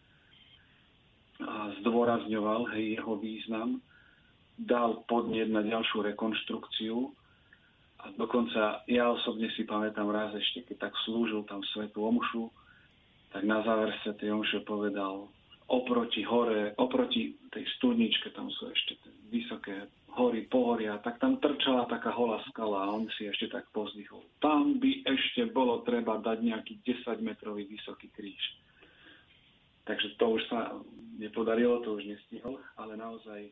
a 1.39 1.71
zdôrazňoval 1.83 2.75
hej, 2.75 2.99
jeho 2.99 3.15
význam, 3.15 3.79
dal 4.59 5.07
podnet 5.07 5.47
na 5.47 5.63
ďalšiu 5.63 6.03
rekonštrukciu 6.03 7.15
a 8.03 8.11
dokonca 8.19 8.83
ja 8.91 9.07
osobne 9.15 9.47
si 9.55 9.63
pamätám 9.63 10.11
raz 10.11 10.35
ešte, 10.35 10.67
keď 10.67 10.91
tak 10.91 10.95
slúžil 11.07 11.47
tam 11.47 11.63
svetú 11.71 12.03
omšu, 12.11 12.51
tak 13.31 13.47
na 13.47 13.63
záver 13.63 13.95
sa 14.03 14.19
tej 14.19 14.35
omše 14.35 14.67
povedal 14.67 15.31
oproti 15.71 16.27
hore, 16.27 16.75
oproti 16.81 17.39
tej 17.55 17.63
studničke, 17.79 18.35
tam 18.35 18.51
sú 18.51 18.73
ešte 18.73 18.99
vysoké 19.31 19.87
hory, 20.17 20.49
pohoria, 20.49 20.97
tak 21.05 21.21
tam 21.21 21.37
trčala 21.37 21.85
taká 21.91 22.11
holá 22.15 22.41
skala 22.49 22.89
a 22.89 22.93
on 22.93 23.07
si 23.19 23.29
ešte 23.29 23.53
tak 23.53 23.69
pozdychol. 23.77 24.25
Tam 24.41 24.81
by 24.81 25.05
ešte 25.05 25.53
bolo 25.53 25.85
treba 25.85 26.17
dať 26.23 26.39
nejaký 26.41 26.81
10-metrový 26.83 27.69
vysoký 27.69 28.09
kríž. 28.15 28.41
Takže 29.85 30.21
to 30.21 30.37
už 30.37 30.43
sa 30.53 30.77
nepodarilo, 31.17 31.81
to 31.81 31.97
už 31.97 32.05
nestihol, 32.05 32.61
ale 32.77 32.97
naozaj 32.97 33.49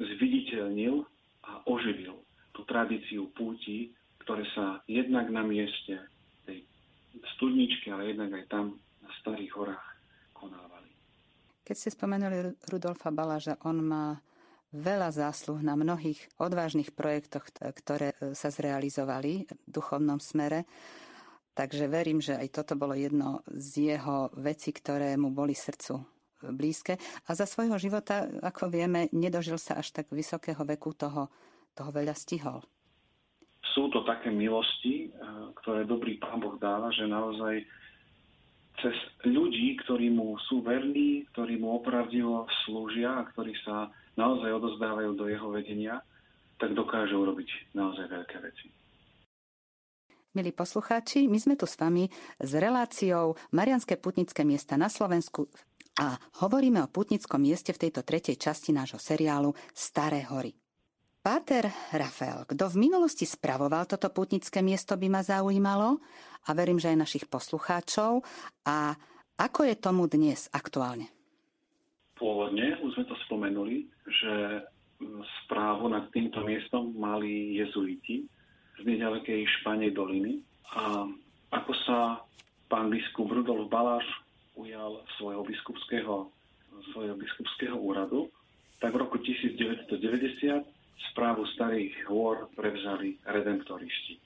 zviditeľnil 0.00 1.04
a 1.44 1.60
oživil 1.68 2.16
tú 2.56 2.64
tradíciu 2.64 3.28
púti, 3.36 3.92
ktoré 4.24 4.44
sa 4.56 4.80
jednak 4.88 5.28
na 5.28 5.44
mieste 5.44 6.00
tej 6.48 6.64
studničky, 7.36 7.92
ale 7.92 8.12
jednak 8.16 8.32
aj 8.36 8.44
tam 8.48 8.76
na 9.04 9.10
starých 9.20 9.52
horách 9.56 9.86
konávali. 10.32 10.88
Keď 11.64 11.76
ste 11.76 11.90
spomenuli 11.92 12.56
Rudolfa 12.72 13.12
Balaža, 13.12 13.60
on 13.68 13.84
má 13.84 14.16
veľa 14.70 15.10
zásluh 15.10 15.58
na 15.62 15.74
mnohých 15.74 16.30
odvážnych 16.38 16.94
projektoch, 16.94 17.50
ktoré 17.50 18.14
e, 18.14 18.38
sa 18.38 18.48
zrealizovali 18.54 19.46
v 19.46 19.52
duchovnom 19.66 20.22
smere. 20.22 20.66
Takže 21.54 21.90
verím, 21.90 22.22
že 22.22 22.38
aj 22.38 22.62
toto 22.62 22.78
bolo 22.78 22.94
jedno 22.94 23.42
z 23.50 23.94
jeho 23.94 24.30
vecí, 24.38 24.70
ktoré 24.70 25.18
mu 25.18 25.34
boli 25.34 25.52
srdcu 25.52 25.98
blízke. 26.54 26.96
A 27.28 27.36
za 27.36 27.44
svojho 27.44 27.76
života, 27.76 28.24
ako 28.40 28.70
vieme, 28.72 29.10
nedožil 29.12 29.60
sa 29.60 29.76
až 29.76 29.92
tak 29.92 30.08
vysokého 30.08 30.62
veku, 30.64 30.94
toho, 30.94 31.28
toho 31.74 31.90
veľa 31.90 32.16
stihol. 32.16 32.64
Sú 33.76 33.92
to 33.92 34.06
také 34.06 34.30
milosti, 34.30 35.10
e, 35.10 35.18
ktoré 35.60 35.84
dobrý 35.84 36.16
Pán 36.22 36.38
Boh 36.38 36.56
dáva, 36.56 36.94
že 36.94 37.10
naozaj 37.10 37.66
cez 38.80 38.96
ľudí, 39.28 39.76
ktorí 39.84 40.08
mu 40.08 40.40
sú 40.48 40.64
verní, 40.64 41.28
ktorí 41.34 41.60
mu 41.60 41.76
opravdivo 41.76 42.48
slúžia 42.64 43.20
a 43.20 43.28
ktorí 43.28 43.52
sa 43.66 43.92
naozaj 44.14 44.50
odozdávajú 44.50 45.14
do 45.18 45.26
jeho 45.30 45.48
vedenia, 45.50 46.02
tak 46.58 46.74
dokážu 46.76 47.20
urobiť 47.20 47.74
naozaj 47.74 48.06
veľké 48.06 48.36
veci. 48.42 48.66
Milí 50.30 50.54
poslucháči, 50.54 51.26
my 51.26 51.38
sme 51.42 51.58
tu 51.58 51.66
s 51.66 51.74
vami 51.74 52.06
s 52.38 52.52
reláciou 52.54 53.34
Marianské 53.50 53.98
putnické 53.98 54.46
miesta 54.46 54.78
na 54.78 54.86
Slovensku 54.86 55.50
a 55.98 56.14
hovoríme 56.46 56.78
o 56.86 56.92
putnickom 56.92 57.42
mieste 57.42 57.74
v 57.74 57.88
tejto 57.88 58.06
tretej 58.06 58.38
časti 58.38 58.70
nášho 58.70 59.02
seriálu 59.02 59.50
Staré 59.74 60.22
hory. 60.30 60.54
Páter 61.20 61.68
Rafael, 61.92 62.48
kto 62.48 62.64
v 62.72 62.80
minulosti 62.88 63.28
spravoval 63.28 63.84
toto 63.84 64.08
putnické 64.08 64.64
miesto, 64.64 64.96
by 64.96 65.08
ma 65.10 65.20
zaujímalo 65.20 66.00
a 66.46 66.50
verím, 66.56 66.80
že 66.80 66.94
aj 66.94 67.02
našich 67.04 67.24
poslucháčov. 67.28 68.24
A 68.64 68.96
ako 69.36 69.60
je 69.68 69.76
tomu 69.76 70.08
dnes 70.08 70.48
aktuálne? 70.48 71.19
Pôvodne, 72.20 72.76
už 72.84 73.00
sme 73.00 73.04
to 73.08 73.16
spomenuli, 73.24 73.88
že 74.04 74.60
správu 75.48 75.88
nad 75.88 76.12
týmto 76.12 76.44
miestom 76.44 76.92
mali 76.92 77.56
jezuiti 77.56 78.28
z 78.76 78.82
nedalekej 78.84 79.48
Španej 79.60 79.96
doliny. 79.96 80.44
A 80.76 81.08
ako 81.50 81.72
sa 81.88 82.20
pán 82.68 82.92
biskup 82.92 83.32
Rudolf 83.32 83.72
Baláš 83.72 84.04
ujal 84.52 85.00
svojho 85.16 85.40
biskupského, 85.48 86.28
svojho 86.92 87.16
biskupského 87.16 87.80
úradu, 87.80 88.28
tak 88.78 88.92
v 88.92 89.00
roku 89.00 89.16
1990 89.16 89.96
správu 91.12 91.48
starých 91.56 92.04
hôr 92.12 92.52
prevzali 92.52 93.16
redemptoristi. 93.24 94.20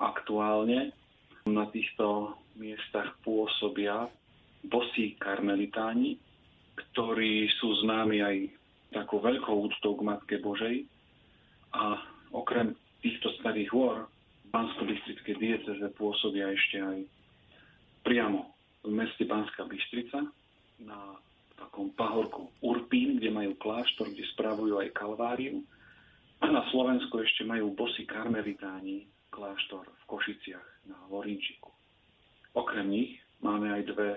Aktuálne 0.00 0.96
na 1.44 1.68
týchto 1.68 2.36
miestach 2.56 3.20
pôsobia 3.20 4.08
bosí 4.64 5.14
karmelitáni, 5.20 6.16
ktorí 6.76 7.48
sú 7.60 7.84
známi 7.84 8.18
aj 8.24 8.36
takou 8.92 9.20
veľkou 9.20 9.68
úctou 9.68 9.96
k 9.96 10.04
Matke 10.04 10.36
Božej 10.40 10.84
a 11.72 11.96
okrem 12.32 12.76
týchto 13.00 13.32
starých 13.40 13.70
hôr 13.72 13.96
v 14.04 14.48
Bansko-Bystrickej 14.52 15.36
dieceze 15.40 15.86
pôsobia 15.96 16.52
ešte 16.52 16.76
aj 16.80 16.98
priamo 18.04 18.52
v 18.84 18.92
meste 18.92 19.24
Banská 19.24 19.64
Bystrica 19.64 20.20
na 20.82 20.98
takom 21.56 21.94
pahorku 21.94 22.50
Urpín, 22.60 23.16
kde 23.16 23.30
majú 23.32 23.52
kláštor, 23.56 24.12
kde 24.12 24.26
spravujú 24.36 24.82
aj 24.82 24.92
kalváriu 24.92 25.64
a 26.42 26.50
na 26.50 26.66
Slovensku 26.74 27.22
ešte 27.22 27.46
majú 27.46 27.70
bosy 27.72 28.02
karmelitáni 28.02 29.06
kláštor 29.30 29.86
v 29.86 30.04
Košiciach 30.10 30.90
na 30.90 30.98
Vorinčiku. 31.06 31.70
Okrem 32.52 32.90
nich 32.90 33.16
máme 33.40 33.70
aj 33.72 33.82
dve, 33.94 34.10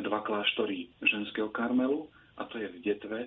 dva 0.00 0.24
kláštory 0.24 0.88
ženského 1.04 1.52
karmelu 1.52 2.08
a 2.40 2.48
to 2.48 2.56
je 2.56 2.68
v 2.72 2.78
Detve 2.80 3.20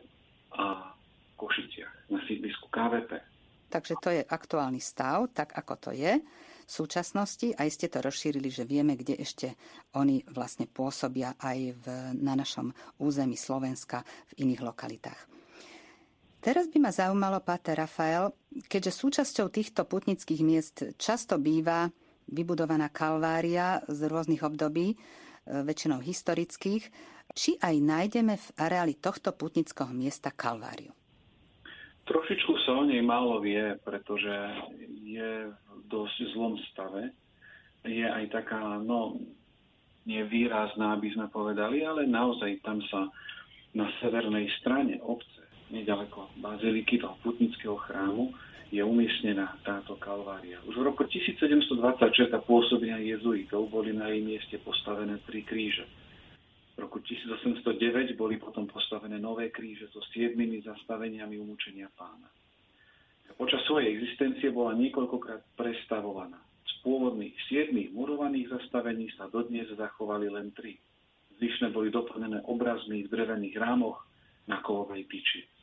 a 0.58 0.96
Košiciach 1.38 2.10
na 2.10 2.20
sídlisku 2.26 2.72
KVP. 2.74 3.22
Takže 3.70 3.96
to 4.00 4.10
je 4.10 4.22
aktuálny 4.24 4.80
stav, 4.80 5.30
tak 5.36 5.52
ako 5.54 5.74
to 5.78 5.92
je 5.92 6.22
v 6.66 6.72
súčasnosti. 6.72 7.54
Aj 7.54 7.70
ste 7.70 7.92
to 7.92 8.02
rozšírili, 8.02 8.50
že 8.50 8.66
vieme, 8.66 8.98
kde 8.98 9.20
ešte 9.20 9.54
oni 9.94 10.26
vlastne 10.32 10.66
pôsobia 10.66 11.38
aj 11.38 11.60
v, 11.76 11.86
na 12.18 12.34
našom 12.34 12.74
území 12.98 13.38
Slovenska 13.38 14.02
v 14.34 14.48
iných 14.48 14.62
lokalitách. 14.64 15.22
Teraz 16.46 16.70
by 16.70 16.78
ma 16.78 16.94
zaujímalo, 16.94 17.42
Páter 17.42 17.82
Rafael, 17.82 18.30
keďže 18.70 19.02
súčasťou 19.02 19.50
týchto 19.50 19.82
putnických 19.82 20.42
miest 20.46 20.78
často 21.02 21.42
býva 21.42 21.90
vybudovaná 22.30 22.90
kalvária 22.94 23.82
z 23.90 24.06
rôznych 24.06 24.46
období, 24.46 24.94
väčšinou 25.46 26.02
historických, 26.02 26.90
či 27.34 27.58
aj 27.62 27.76
nájdeme 27.82 28.36
v 28.38 28.48
areáli 28.58 28.98
tohto 28.98 29.34
putnického 29.34 29.90
miesta 29.94 30.34
kalváriu? 30.34 30.94
Trošičku 32.06 32.54
sa 32.66 32.78
o 32.78 32.84
nej 32.86 33.02
málo 33.02 33.42
vie, 33.42 33.78
pretože 33.82 34.34
je 35.02 35.50
v 35.50 35.82
dosť 35.90 36.18
zlom 36.38 36.54
stave. 36.70 37.10
Je 37.82 38.06
aj 38.06 38.30
taká, 38.30 38.78
no, 38.78 39.18
nevýrazná, 40.06 40.94
aby 40.94 41.10
sme 41.18 41.26
povedali, 41.34 41.82
ale 41.82 42.06
naozaj 42.06 42.62
tam 42.62 42.78
sa 42.94 43.10
na 43.74 43.90
severnej 44.00 44.46
strane 44.62 45.02
obce 45.02 45.42
nedaleko 45.74 46.30
baziliky 46.38 47.02
toho 47.02 47.18
putnického 47.26 47.74
chrámu, 47.90 48.30
je 48.74 48.82
umiestnená 48.82 49.62
táto 49.62 49.98
kalvária. 50.02 50.58
Už 50.66 50.78
v 50.82 50.84
roku 50.90 51.06
1726 51.06 52.34
pôsobenia 52.50 52.98
jezuitov 52.98 53.70
boli 53.70 53.94
na 53.94 54.10
jej 54.10 54.22
mieste 54.26 54.58
postavené 54.62 55.22
tri 55.26 55.46
kríže. 55.46 55.86
V 56.76 56.84
roku 56.84 57.00
1809 57.00 58.20
boli 58.20 58.36
potom 58.36 58.68
postavené 58.68 59.16
nové 59.22 59.54
kríže 59.54 59.88
so 59.94 60.04
siedmými 60.12 60.60
zastaveniami 60.66 61.40
umúčenia 61.40 61.88
pána. 61.96 62.28
Počas 63.36 63.64
svojej 63.68 63.92
existencie 63.92 64.52
bola 64.52 64.76
niekoľkokrát 64.80 65.60
prestavovaná. 65.60 66.40
Z 66.64 66.74
pôvodných 66.84 67.36
siedmých 67.52 67.92
murovaných 67.92 68.48
zastavení 68.48 69.12
sa 69.16 69.28
dodnes 69.28 69.68
zachovali 69.76 70.32
len 70.32 70.56
tri. 70.56 70.80
Zvyšné 71.36 71.76
boli 71.76 71.92
doplnené 71.92 72.48
obrazmi 72.48 73.04
v 73.04 73.12
drevených 73.12 73.56
rámoch 73.60 74.08
na 74.48 74.64
kovovej 74.64 75.04
piči. 75.04 75.55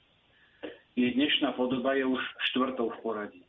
Jej 0.93 1.17
dnešná 1.17 1.57
podoba 1.57 1.97
je 1.97 2.05
už 2.05 2.21
štvrtou 2.53 2.93
v 2.93 2.99
poradí. 3.01 3.43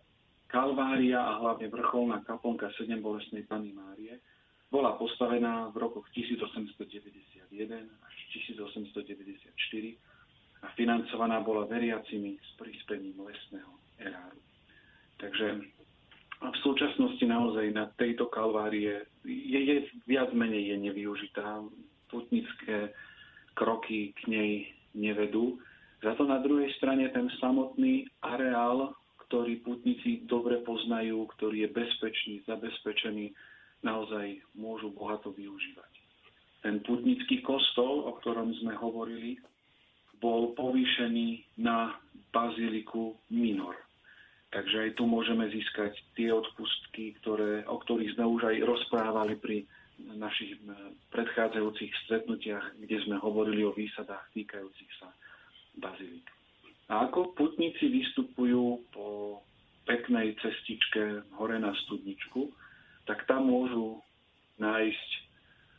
Kalvária 0.48 1.20
a 1.20 1.44
hlavne 1.44 1.68
vrcholná 1.68 2.24
kaplnka 2.24 2.72
7 2.80 2.88
bolestnej 3.04 3.44
Pany 3.44 3.76
Márie 3.76 4.24
bola 4.72 4.96
postavená 4.96 5.68
v 5.76 5.84
rokoch 5.84 6.08
1891 6.16 7.44
až 7.84 8.16
1894 8.32 9.44
a 10.64 10.68
financovaná 10.80 11.44
bola 11.44 11.68
veriacimi 11.68 12.40
s 12.40 12.50
príspením 12.56 13.20
lesného 13.20 13.76
eráru. 14.00 14.40
Takže 15.20 15.68
v 16.40 16.58
súčasnosti 16.64 17.28
naozaj 17.28 17.76
na 17.76 17.92
tejto 18.00 18.32
kalvárie 18.32 19.04
je, 19.28 19.60
je 19.60 19.76
viac 20.08 20.32
menej 20.32 20.72
je 20.72 20.78
nevyužitá. 20.80 21.60
Putnické 22.08 22.96
kroky 23.52 24.16
k 24.16 24.32
nej 24.32 24.52
nevedú 24.96 25.60
za 26.04 26.12
to 26.20 26.28
na 26.28 26.44
druhej 26.44 26.68
strane 26.76 27.08
ten 27.16 27.32
samotný 27.40 28.04
areál, 28.20 28.92
ktorý 29.26 29.64
putníci 29.64 30.28
dobre 30.28 30.60
poznajú, 30.62 31.24
ktorý 31.40 31.66
je 31.66 31.70
bezpečný, 31.72 32.36
zabezpečený, 32.44 33.32
naozaj 33.88 34.44
môžu 34.60 34.92
bohato 34.92 35.32
využívať. 35.32 35.92
Ten 36.64 36.84
putnický 36.84 37.40
kostol, 37.44 38.04
o 38.08 38.12
ktorom 38.20 38.52
sme 38.64 38.76
hovorili, 38.76 39.40
bol 40.20 40.56
povýšený 40.56 41.60
na 41.60 41.96
baziliku 42.32 43.16
Minor. 43.32 43.76
Takže 44.54 44.88
aj 44.88 44.92
tu 44.96 45.04
môžeme 45.10 45.50
získať 45.50 45.98
tie 46.14 46.30
odpustky, 46.30 47.18
ktoré, 47.24 47.66
o 47.66 47.82
ktorých 47.82 48.16
sme 48.16 48.26
už 48.28 48.42
aj 48.54 48.58
rozprávali 48.64 49.36
pri 49.40 49.58
našich 50.14 50.62
predchádzajúcich 51.10 51.92
stretnutiach, 52.06 52.78
kde 52.80 52.98
sme 53.04 53.18
hovorili 53.18 53.66
o 53.66 53.76
výsadách 53.76 54.30
týkajúcich 54.36 54.92
sa 55.02 55.10
bazilík. 55.78 56.28
A 56.92 57.10
ako 57.10 57.34
putníci 57.34 57.90
vystupujú 57.90 58.84
po 58.92 59.40
peknej 59.88 60.36
cestičke 60.40 61.28
hore 61.36 61.58
na 61.60 61.72
studničku, 61.88 62.52
tak 63.08 63.24
tam 63.28 63.52
môžu 63.52 64.00
nájsť 64.60 65.10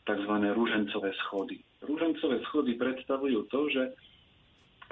tzv. 0.05 0.33
ružencové 0.53 1.11
schody. 1.25 1.57
Rúžencové 1.81 2.41
schody 2.45 2.77
predstavujú 2.77 3.49
to, 3.49 3.61
že 3.73 3.83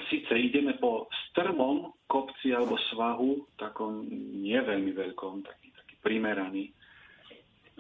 síce 0.10 0.34
ideme 0.34 0.74
po 0.82 1.06
strmom 1.30 1.94
kopci 2.10 2.54
alebo 2.54 2.78
svahu, 2.94 3.46
takom 3.58 4.06
nie 4.42 4.58
veľmi 4.58 4.94
veľkom, 4.94 5.46
taký, 5.46 5.70
taký 5.74 5.96
primeraný, 6.02 6.74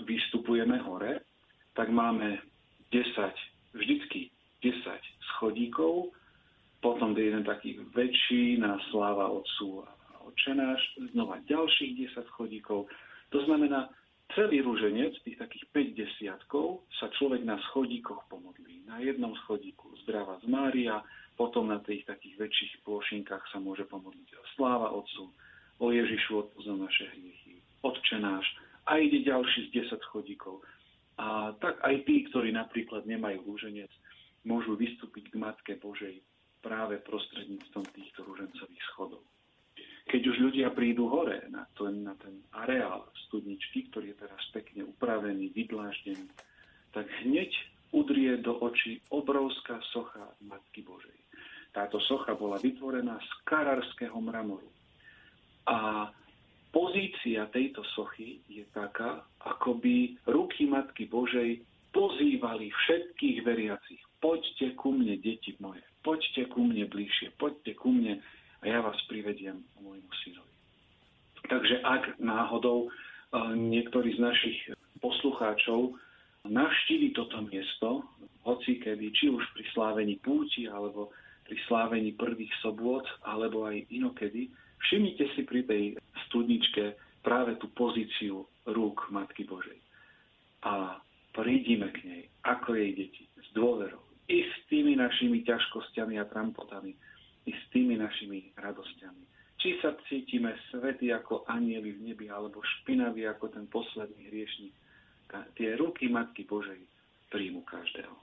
vystupujeme 0.05 0.77
hore, 0.85 1.25
tak 1.73 1.89
máme 1.89 2.41
10, 2.93 3.73
vždycky 3.73 4.29
10 4.61 4.77
schodíkov, 5.33 6.13
potom 6.83 7.15
je 7.15 7.31
jeden 7.31 7.47
taký 7.47 7.79
väčší 7.95 8.59
na 8.59 8.75
sláva 8.91 9.31
Otcu 9.31 9.87
a 9.87 10.27
Otčenáš, 10.27 10.83
znova 11.15 11.39
ďalších 11.47 12.11
10 12.11 12.27
schodíkov. 12.35 12.91
To 13.31 13.39
znamená, 13.47 13.87
celý 14.35 14.59
rúženec, 14.59 15.15
tých 15.23 15.39
takých 15.39 15.65
5 15.71 15.99
desiatkov, 16.03 16.83
sa 16.99 17.07
človek 17.15 17.47
na 17.47 17.55
schodíkoch 17.71 18.27
pomodlí. 18.27 18.83
Na 18.83 18.99
jednom 18.99 19.31
schodíku 19.47 19.95
zdravá 20.03 20.43
z 20.43 20.51
Mária, 20.51 20.99
potom 21.39 21.71
na 21.71 21.79
tých 21.81 22.03
takých 22.03 22.35
väčších 22.35 22.73
plošinkách 22.83 23.47
sa 23.49 23.57
môže 23.63 23.87
pomodliť 23.87 24.27
sláva 24.59 24.91
Otcu, 24.91 25.31
o 25.81 25.87
Ježišu 25.89 26.51
odpoznal 26.51 26.85
naše 26.85 27.09
hriechy, 27.09 27.63
Otčenáš 27.81 28.45
a 28.85 28.99
ide 28.99 29.23
ďalší 29.23 29.71
z 29.71 29.87
10 29.87 30.03
schodíkov. 30.11 30.61
A 31.17 31.55
tak 31.57 31.79
aj 31.81 32.03
tí, 32.05 32.27
ktorí 32.29 32.53
napríklad 32.53 33.07
nemajú 33.07 33.41
rúženec, 33.47 33.89
môžu 34.43 34.75
vystúpiť 34.75 35.31
k 35.31 35.39
Matke 35.39 35.73
Božej 35.79 36.19
práve 36.63 37.03
prostredníctvom 37.03 37.85
týchto 37.91 38.23
rúžencových 38.23 38.83
schodov. 38.95 39.21
Keď 40.07 40.21
už 40.23 40.37
ľudia 40.39 40.71
prídu 40.71 41.11
hore 41.11 41.43
na 41.51 41.67
ten, 41.75 42.07
na 42.07 42.15
ten 42.15 42.39
areál 42.55 43.11
studničky, 43.27 43.91
ktorý 43.91 44.15
je 44.15 44.21
teraz 44.23 44.43
pekne 44.55 44.87
upravený, 44.87 45.51
vydláždený, 45.51 46.27
tak 46.95 47.07
hneď 47.23 47.51
udrie 47.91 48.39
do 48.39 48.57
očí 48.63 49.03
obrovská 49.11 49.79
socha 49.91 50.33
Matky 50.43 50.81
Božej. 50.81 51.17
Táto 51.73 51.97
socha 52.05 52.37
bola 52.37 52.61
vytvorená 52.61 53.17
z 53.17 53.29
karárskeho 53.49 54.17
mramoru. 54.21 54.69
A 55.65 56.09
pozícia 56.69 57.49
tejto 57.49 57.81
sochy 57.97 58.45
je 58.45 58.65
taká, 58.75 59.25
ako 59.41 59.81
by 59.81 60.13
ruky 60.29 60.69
Matky 60.69 61.09
Božej 61.09 61.63
pozývali 61.93 62.69
všetkých 62.69 63.37
veriacich. 63.45 64.01
Poďte 64.23 64.71
ku 64.79 64.95
mne, 64.95 65.19
deti 65.19 65.51
moje 65.59 65.83
poďte 66.03 66.51
ku 66.51 66.67
mne 66.67 66.85
bližšie, 66.91 67.33
poďte 67.39 67.73
ku 67.79 67.89
mne 67.89 68.19
a 68.61 68.63
ja 68.67 68.83
vás 68.83 68.99
privediem 69.07 69.63
k 69.63 69.77
môjmu 69.79 70.11
synovi. 70.27 70.53
Takže 71.47 71.75
ak 71.83 72.03
náhodou 72.19 72.87
e, 72.87 72.89
niektorý 73.55 74.15
z 74.15 74.19
našich 74.19 74.59
poslucháčov 74.99 75.95
navštívi 76.47 77.15
toto 77.15 77.39
miesto, 77.47 78.03
hoci 78.43 78.79
kedy, 78.83 79.11
či 79.15 79.31
už 79.31 79.43
pri 79.55 79.63
slávení 79.71 80.19
púti, 80.19 80.67
alebo 80.67 81.11
pri 81.47 81.55
slávení 81.67 82.15
prvých 82.15 82.51
sobôd, 82.59 83.03
alebo 83.23 83.67
aj 83.67 83.87
inokedy, 83.91 84.51
všimnite 84.87 85.25
si 85.35 85.41
pri 85.47 85.63
tej 85.67 85.83
studničke 86.27 86.95
práve 87.23 87.55
tú 87.59 87.71
pozíciu 87.71 88.43
rúk 88.67 89.07
Matky 89.11 89.47
Božej. 89.47 89.79
A 90.63 90.99
prídime 91.35 91.91
k 91.95 91.99
nej, 92.07 92.23
ako 92.47 92.75
jej 92.75 92.91
deti, 92.95 93.23
s 93.39 93.47
dôverou, 93.51 94.12
i 94.29 94.37
s 94.43 94.53
tými 94.71 94.95
našimi 94.95 95.43
ťažkosťami 95.43 96.15
a 96.19 96.29
trampotami, 96.29 96.95
i 97.43 97.51
s 97.51 97.63
tými 97.75 97.99
našimi 97.99 98.55
radosťami. 98.55 99.23
Či 99.59 99.79
sa 99.79 99.95
cítime 100.11 100.55
svety 100.71 101.11
ako 101.15 101.47
anieli 101.47 101.95
v 101.95 102.11
nebi, 102.11 102.27
alebo 102.27 102.59
špinaví 102.63 103.23
ako 103.27 103.51
ten 103.51 103.65
posledný 103.67 104.27
hriešnik, 104.31 104.73
tie 105.55 105.75
ruky 105.79 106.11
Matky 106.11 106.43
Božej 106.43 106.83
príjmu 107.31 107.63
každého. 107.65 108.13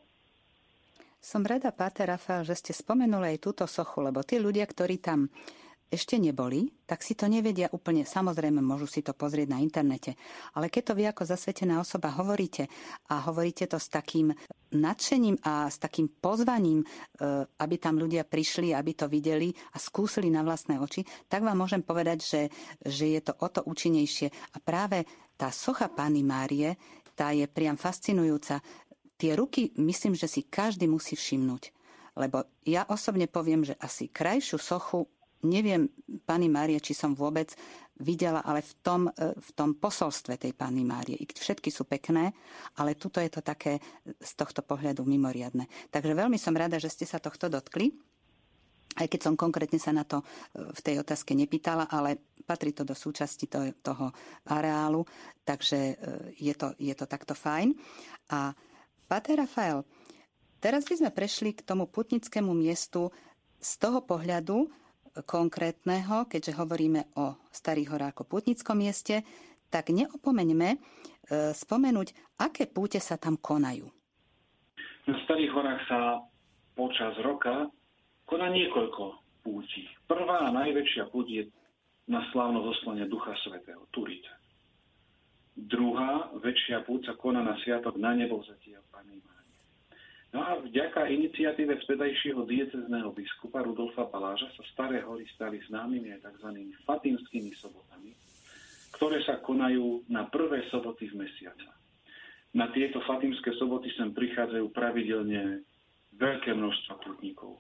Som 1.20 1.44
rada, 1.44 1.68
Páter 1.68 2.08
Rafael, 2.08 2.48
že 2.48 2.56
ste 2.56 2.72
spomenuli 2.72 3.36
aj 3.36 3.44
túto 3.44 3.64
sochu, 3.68 4.00
lebo 4.00 4.24
tí 4.24 4.40
ľudia, 4.40 4.64
ktorí 4.64 5.04
tam 5.04 5.28
ešte 5.90 6.22
neboli, 6.22 6.70
tak 6.86 7.02
si 7.02 7.18
to 7.18 7.26
nevedia 7.26 7.66
úplne. 7.74 8.06
Samozrejme, 8.06 8.62
môžu 8.62 8.86
si 8.86 9.02
to 9.02 9.10
pozrieť 9.10 9.50
na 9.50 9.58
internete. 9.58 10.14
Ale 10.54 10.70
keď 10.70 10.82
to 10.86 10.96
vy 10.96 11.04
ako 11.10 11.26
zasvetená 11.26 11.82
osoba 11.82 12.14
hovoríte 12.14 12.70
a 13.10 13.26
hovoríte 13.26 13.66
to 13.66 13.74
s 13.74 13.90
takým 13.90 14.30
nadšením 14.70 15.42
a 15.42 15.66
s 15.66 15.82
takým 15.82 16.06
pozvaním, 16.22 16.80
e, 16.80 16.86
aby 17.42 17.74
tam 17.82 17.98
ľudia 17.98 18.22
prišli, 18.22 18.70
aby 18.70 18.94
to 18.94 19.10
videli 19.10 19.50
a 19.74 19.82
skúsili 19.82 20.30
na 20.30 20.46
vlastné 20.46 20.78
oči, 20.78 21.02
tak 21.26 21.42
vám 21.42 21.58
môžem 21.58 21.82
povedať, 21.82 22.18
že, 22.22 22.42
že 22.86 23.10
je 23.10 23.20
to 23.26 23.34
o 23.42 23.48
to 23.50 23.66
účinnejšie. 23.66 24.30
A 24.30 24.56
práve 24.62 25.02
tá 25.34 25.50
socha 25.50 25.90
Pány 25.90 26.22
Márie, 26.22 26.78
tá 27.18 27.34
je 27.34 27.50
priam 27.50 27.74
fascinujúca. 27.74 28.62
Tie 29.18 29.34
ruky, 29.34 29.74
myslím, 29.76 30.14
že 30.14 30.30
si 30.30 30.46
každý 30.46 30.86
musí 30.86 31.18
všimnúť. 31.18 31.74
Lebo 32.16 32.46
ja 32.64 32.86
osobne 32.88 33.26
poviem, 33.26 33.66
že 33.66 33.76
asi 33.76 34.08
krajšiu 34.08 34.58
sochu 34.58 35.04
neviem, 35.44 35.88
pani 36.26 36.48
Márie, 36.52 36.80
či 36.80 36.92
som 36.92 37.16
vôbec 37.16 37.52
videla, 38.00 38.40
ale 38.40 38.64
v 38.64 38.72
tom, 38.80 39.02
e, 39.12 39.36
v 39.36 39.50
tom 39.52 39.76
posolstve 39.76 40.40
tej 40.40 40.56
pani 40.56 40.82
Márie. 40.82 41.20
Všetky 41.20 41.68
sú 41.68 41.84
pekné, 41.84 42.32
ale 42.80 42.96
tuto 42.96 43.20
je 43.20 43.28
to 43.28 43.44
také 43.44 43.78
z 44.16 44.32
tohto 44.34 44.64
pohľadu 44.64 45.04
mimoriadne. 45.04 45.68
Takže 45.92 46.16
veľmi 46.16 46.40
som 46.40 46.56
rada, 46.56 46.80
že 46.80 46.88
ste 46.88 47.04
sa 47.04 47.20
tohto 47.20 47.52
dotkli. 47.52 47.92
Aj 48.98 49.06
keď 49.06 49.20
som 49.30 49.34
konkrétne 49.38 49.78
sa 49.78 49.92
na 49.94 50.02
to 50.02 50.24
e, 50.24 50.24
v 50.72 50.80
tej 50.80 51.04
otázke 51.04 51.36
nepýtala, 51.36 51.86
ale 51.92 52.40
patrí 52.42 52.74
to 52.74 52.82
do 52.82 52.96
súčasti 52.96 53.46
to, 53.46 53.70
toho 53.84 54.10
areálu, 54.48 55.04
takže 55.44 55.78
e, 55.78 55.94
je 56.40 56.54
to, 56.56 56.74
je 56.80 56.94
to 56.96 57.04
takto 57.04 57.36
fajn. 57.36 57.76
A 58.34 58.50
Pater 59.06 59.38
Rafael, 59.44 59.84
teraz 60.58 60.88
by 60.88 60.94
sme 61.04 61.10
prešli 61.14 61.54
k 61.54 61.62
tomu 61.62 61.86
putnickému 61.86 62.50
miestu 62.50 63.12
z 63.60 63.72
toho 63.76 64.00
pohľadu, 64.02 64.66
konkrétneho, 65.24 66.28
keďže 66.28 66.56
hovoríme 66.56 67.14
o 67.16 67.36
Starých 67.50 67.96
horách 67.96 68.12
ako 68.16 68.24
putnickom 68.28 68.78
mieste, 68.80 69.22
tak 69.70 69.94
neopomeňme 69.94 70.68
e, 70.74 70.78
spomenúť, 71.54 72.38
aké 72.42 72.66
púte 72.66 72.98
sa 72.98 73.16
tam 73.16 73.38
konajú. 73.38 73.86
Na 75.06 75.16
Starých 75.24 75.52
horách 75.54 75.82
sa 75.86 76.00
počas 76.74 77.14
roka 77.22 77.70
koná 78.26 78.50
niekoľko 78.50 79.18
púti. 79.42 79.86
Prvá 80.06 80.46
a 80.46 80.54
najväčšia 80.54 81.10
púť 81.10 81.26
je 81.26 81.42
na 82.10 82.22
slávno 82.34 82.62
zoslanie 82.66 83.06
Ducha 83.06 83.34
Svetého, 83.42 83.86
Turita. 83.94 84.34
Druhá 85.54 86.30
väčšia 86.38 86.86
púť 86.86 87.10
sa 87.10 87.14
koná 87.18 87.42
na 87.42 87.58
sviatok 87.62 87.98
na 87.98 88.14
nebo 88.14 88.38
vzatia 88.40 88.78
Pani 88.90 89.18
No 90.30 90.46
a 90.46 90.62
vďaka 90.62 91.10
iniciatíve 91.10 91.82
vtedajšieho 91.82 92.46
diecezného 92.46 93.10
biskupa 93.10 93.66
Rudolfa 93.66 94.06
Paláža 94.06 94.46
sa 94.54 94.62
Staré 94.70 95.02
hory 95.02 95.26
stali 95.34 95.58
známymi 95.66 96.14
aj 96.14 96.22
tzv. 96.22 96.70
fatimskými 96.86 97.50
sobotami, 97.58 98.14
ktoré 98.94 99.26
sa 99.26 99.42
konajú 99.42 100.06
na 100.06 100.30
prvé 100.30 100.62
soboty 100.70 101.10
v 101.10 101.26
mesiaca. 101.26 101.74
Na 102.54 102.70
tieto 102.70 103.02
fatimské 103.10 103.50
soboty 103.58 103.90
sem 103.98 104.14
prichádzajú 104.14 104.70
pravidelne 104.70 105.66
veľké 106.14 106.54
množstvo 106.54 106.94
putníkov. 107.02 107.58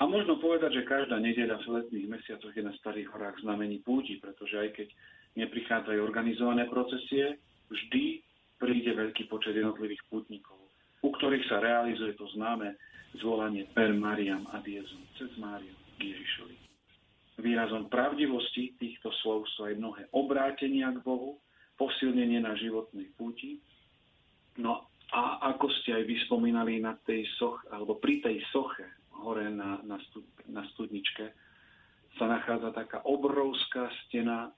A 0.00 0.08
možno 0.08 0.40
povedať, 0.40 0.80
že 0.80 0.88
každá 0.88 1.16
nedeľa 1.20 1.60
v 1.60 1.72
letných 1.80 2.08
mesiacoch 2.08 2.52
je 2.52 2.64
na 2.64 2.72
Starých 2.80 3.12
horách 3.12 3.40
znamení 3.44 3.84
púti, 3.84 4.16
pretože 4.20 4.56
aj 4.56 4.68
keď 4.80 4.88
neprichádzajú 5.40 6.00
organizované 6.00 6.68
procesie, 6.68 7.36
vždy 7.68 8.20
príde 8.56 8.92
veľký 8.96 9.28
počet 9.28 9.56
jednotlivých 9.56 10.04
pútnikov 10.08 10.65
u 11.02 11.08
ktorých 11.12 11.48
sa 11.48 11.60
realizuje 11.60 12.16
to 12.16 12.24
známe 12.36 12.76
zvolanie 13.20 13.68
per 13.72 13.92
Mariam 13.96 14.44
a 14.52 14.60
Diezum, 14.60 15.02
cez 15.16 15.32
Máriu 15.40 15.72
k 15.96 16.12
Ježišovi. 16.12 16.56
Výrazom 17.36 17.92
pravdivosti 17.92 18.76
týchto 18.80 19.12
slov 19.20 19.44
sú 19.56 19.68
aj 19.68 19.76
mnohé 19.76 20.02
obrátenia 20.16 20.88
k 20.96 21.04
Bohu, 21.04 21.36
posilnenie 21.76 22.40
na 22.40 22.56
životnej 22.56 23.12
púti. 23.16 23.60
No 24.56 24.88
a 25.12 25.52
ako 25.52 25.68
ste 25.80 26.00
aj 26.00 26.04
vyspomínali 26.08 26.80
na 26.80 26.96
tej 27.04 27.28
soch, 27.36 27.60
alebo 27.68 28.00
pri 28.00 28.24
tej 28.24 28.40
soche 28.48 28.88
hore 29.12 29.52
na, 29.52 29.84
na, 29.84 30.00
stud, 30.08 30.24
na 30.48 30.64
studničke, 30.72 31.30
sa 32.16 32.24
nachádza 32.24 32.72
taká 32.72 33.04
obrovská 33.04 33.92
stena, 34.08 34.48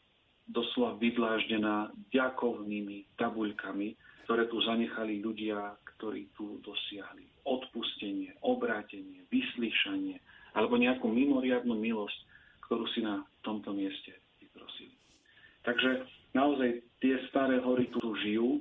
doslova 0.49 0.97
vydláždená 0.97 1.93
ďakovnými 2.09 3.21
tabuľkami, 3.21 3.93
ktoré 4.29 4.45
tu 4.53 4.61
zanechali 4.61 5.25
ľudia, 5.25 5.81
ktorí 5.97 6.29
tu 6.37 6.61
dosiahli 6.61 7.25
odpustenie, 7.49 8.37
obrátenie, 8.45 9.25
vyslyšanie 9.33 10.21
alebo 10.53 10.77
nejakú 10.77 11.09
mimoriadnu 11.09 11.73
milosť, 11.73 12.19
ktorú 12.69 12.85
si 12.93 13.01
na 13.01 13.25
tomto 13.41 13.73
mieste 13.73 14.21
vyprosili. 14.37 14.93
Takže 15.65 16.05
naozaj 16.37 16.85
tie 17.01 17.17
staré 17.33 17.57
hory 17.65 17.89
tu 17.89 18.05
žijú. 18.21 18.61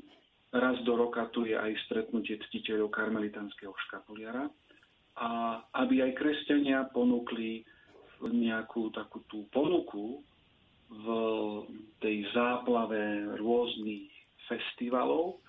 Raz 0.56 0.80
do 0.88 0.96
roka 0.96 1.28
tu 1.36 1.44
je 1.44 1.60
aj 1.60 1.76
stretnutie 1.92 2.40
ctiteľov 2.48 2.88
karmelitanského 2.96 3.76
škapuliara. 3.92 4.48
A 5.20 5.60
aby 5.84 6.00
aj 6.00 6.16
kresťania 6.16 6.88
ponúkli 6.96 7.68
nejakú 8.24 8.88
takú 8.96 9.20
tú 9.28 9.44
ponuku 9.52 10.24
v 10.88 11.06
tej 12.00 12.24
záplave 12.32 13.36
rôznych 13.36 14.08
festivalov, 14.48 15.44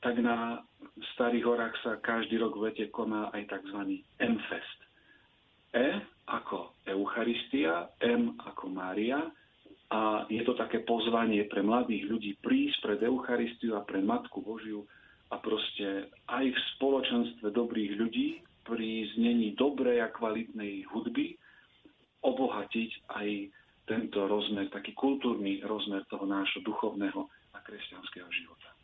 tak 0.00 0.18
na 0.20 0.62
Starých 1.16 1.44
horách 1.44 1.76
sa 1.84 2.00
každý 2.00 2.40
rok 2.40 2.56
v 2.56 2.72
lete 2.72 2.88
koná 2.88 3.28
aj 3.36 3.52
tzv. 3.52 4.00
M-Fest. 4.16 4.78
E 5.76 5.88
ako 6.24 6.72
Eucharistia, 6.88 7.92
M 8.00 8.32
ako 8.40 8.72
Mária 8.72 9.20
a 9.92 10.24
je 10.32 10.40
to 10.42 10.56
také 10.56 10.82
pozvanie 10.82 11.44
pre 11.46 11.60
mladých 11.60 12.08
ľudí 12.08 12.32
prísť 12.40 12.76
pred 12.80 13.00
Eucharistiu 13.04 13.76
a 13.76 13.84
pre 13.84 14.00
Matku 14.00 14.40
Božiu 14.40 14.88
a 15.30 15.36
proste 15.36 16.08
aj 16.32 16.44
v 16.48 16.58
spoločenstve 16.76 17.52
dobrých 17.52 17.92
ľudí 18.00 18.40
pri 18.64 19.06
znení 19.14 19.54
dobrej 19.54 20.00
a 20.00 20.08
kvalitnej 20.10 20.88
hudby 20.90 21.38
obohatiť 22.24 22.90
aj 23.14 23.28
tento 23.86 24.26
rozmer, 24.26 24.66
taký 24.72 24.96
kultúrny 24.98 25.62
rozmer 25.62 26.02
toho 26.10 26.26
nášho 26.26 26.64
duchovného 26.66 27.22
a 27.54 27.58
kresťanského 27.62 28.26
života. 28.32 28.75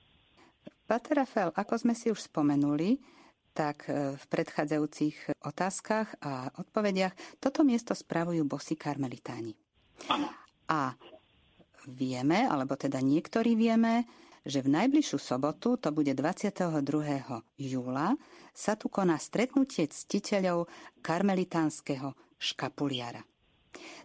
Pater 0.86 1.22
Rafael, 1.24 1.54
ako 1.54 1.74
sme 1.78 1.94
si 1.96 2.10
už 2.10 2.28
spomenuli, 2.28 2.98
tak 3.52 3.86
e, 3.86 4.16
v 4.16 4.24
predchádzajúcich 4.28 5.44
otázkach 5.44 6.08
a 6.24 6.48
odpovediach 6.56 7.38
toto 7.38 7.62
miesto 7.62 7.92
spravujú 7.92 8.42
bosí 8.48 8.74
karmelitáni. 8.74 9.52
A 10.72 10.96
vieme, 11.86 12.48
alebo 12.48 12.74
teda 12.74 12.98
niektorí 12.98 13.54
vieme, 13.54 14.08
že 14.42 14.58
v 14.58 14.74
najbližšiu 14.74 15.18
sobotu, 15.22 15.78
to 15.78 15.94
bude 15.94 16.10
22. 16.10 16.82
júla, 17.60 18.18
sa 18.50 18.74
tu 18.74 18.90
koná 18.90 19.14
stretnutie 19.20 19.86
ctiteľov 19.86 20.66
karmelitánskeho 20.98 22.10
škapuliara. 22.42 23.22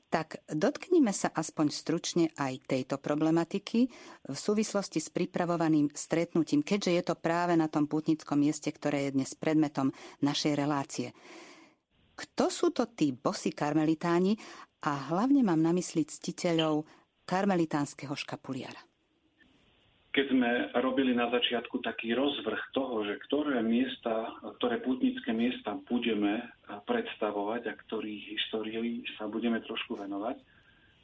Tak 0.08 0.40
dotknime 0.48 1.12
sa 1.12 1.36
aspoň 1.36 1.68
stručne 1.68 2.26
aj 2.40 2.64
tejto 2.64 2.96
problematiky 2.96 3.92
v 4.24 4.38
súvislosti 4.38 5.04
s 5.04 5.12
pripravovaným 5.12 5.92
stretnutím, 5.92 6.64
keďže 6.64 6.92
je 6.96 7.04
to 7.12 7.16
práve 7.20 7.60
na 7.60 7.68
tom 7.68 7.92
putnickom 7.92 8.40
mieste, 8.40 8.72
ktoré 8.72 9.12
je 9.12 9.20
dnes 9.20 9.32
predmetom 9.36 9.92
našej 10.24 10.54
relácie. 10.56 11.12
Kto 12.16 12.48
sú 12.48 12.72
to 12.72 12.88
tí 12.88 13.12
bosí 13.12 13.52
karmelitáni 13.52 14.40
a 14.88 15.12
hlavne 15.12 15.44
mám 15.44 15.60
na 15.60 15.76
mysli 15.76 16.08
ctiteľov 16.08 16.88
karmelitánskeho 17.28 18.16
škapuliara? 18.16 18.80
Keď 20.18 20.34
sme 20.34 20.74
robili 20.82 21.14
na 21.14 21.30
začiatku 21.30 21.78
taký 21.86 22.18
rozvrh 22.18 22.74
toho, 22.74 23.06
že 23.06 23.22
ktoré 23.30 23.62
miesta, 23.62 24.34
ktoré 24.58 24.82
putnické 24.82 25.30
miesta 25.30 25.78
budeme 25.86 26.42
predstavovať 26.90 27.70
a 27.70 27.78
ktorých 27.78 28.34
histórií 28.34 29.06
sa 29.22 29.30
budeme 29.30 29.62
trošku 29.62 29.94
venovať, 29.94 30.42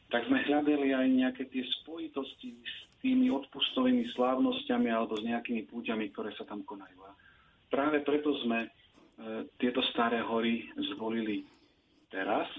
tak 0.10 0.26
sme 0.26 0.42
hľadali 0.50 0.98
aj 0.98 1.08
nejaké 1.14 1.46
tie 1.54 1.62
spojitosti 1.62 2.58
s 2.58 2.76
tými 3.06 3.30
odpustovými 3.30 4.10
slávnosťami 4.18 4.90
alebo 4.90 5.14
s 5.22 5.30
nejakými 5.30 5.70
púťami, 5.70 6.10
ktoré 6.10 6.34
sa 6.34 6.50
tam 6.50 6.66
konajú. 6.66 6.98
A 7.06 7.14
práve 7.70 8.02
preto 8.02 8.34
sme 8.42 8.66
e, 8.66 8.70
tieto 9.62 9.86
staré 9.94 10.26
hory 10.26 10.66
zvolili 10.90 11.46
teraz, 12.10 12.50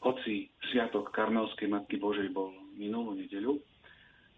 hoci 0.00 0.48
Sviatok 0.72 1.12
Karmelskej 1.12 1.68
Matky 1.68 2.00
Božej 2.00 2.32
bol 2.32 2.56
minulú 2.80 3.12
nedeľu, 3.12 3.60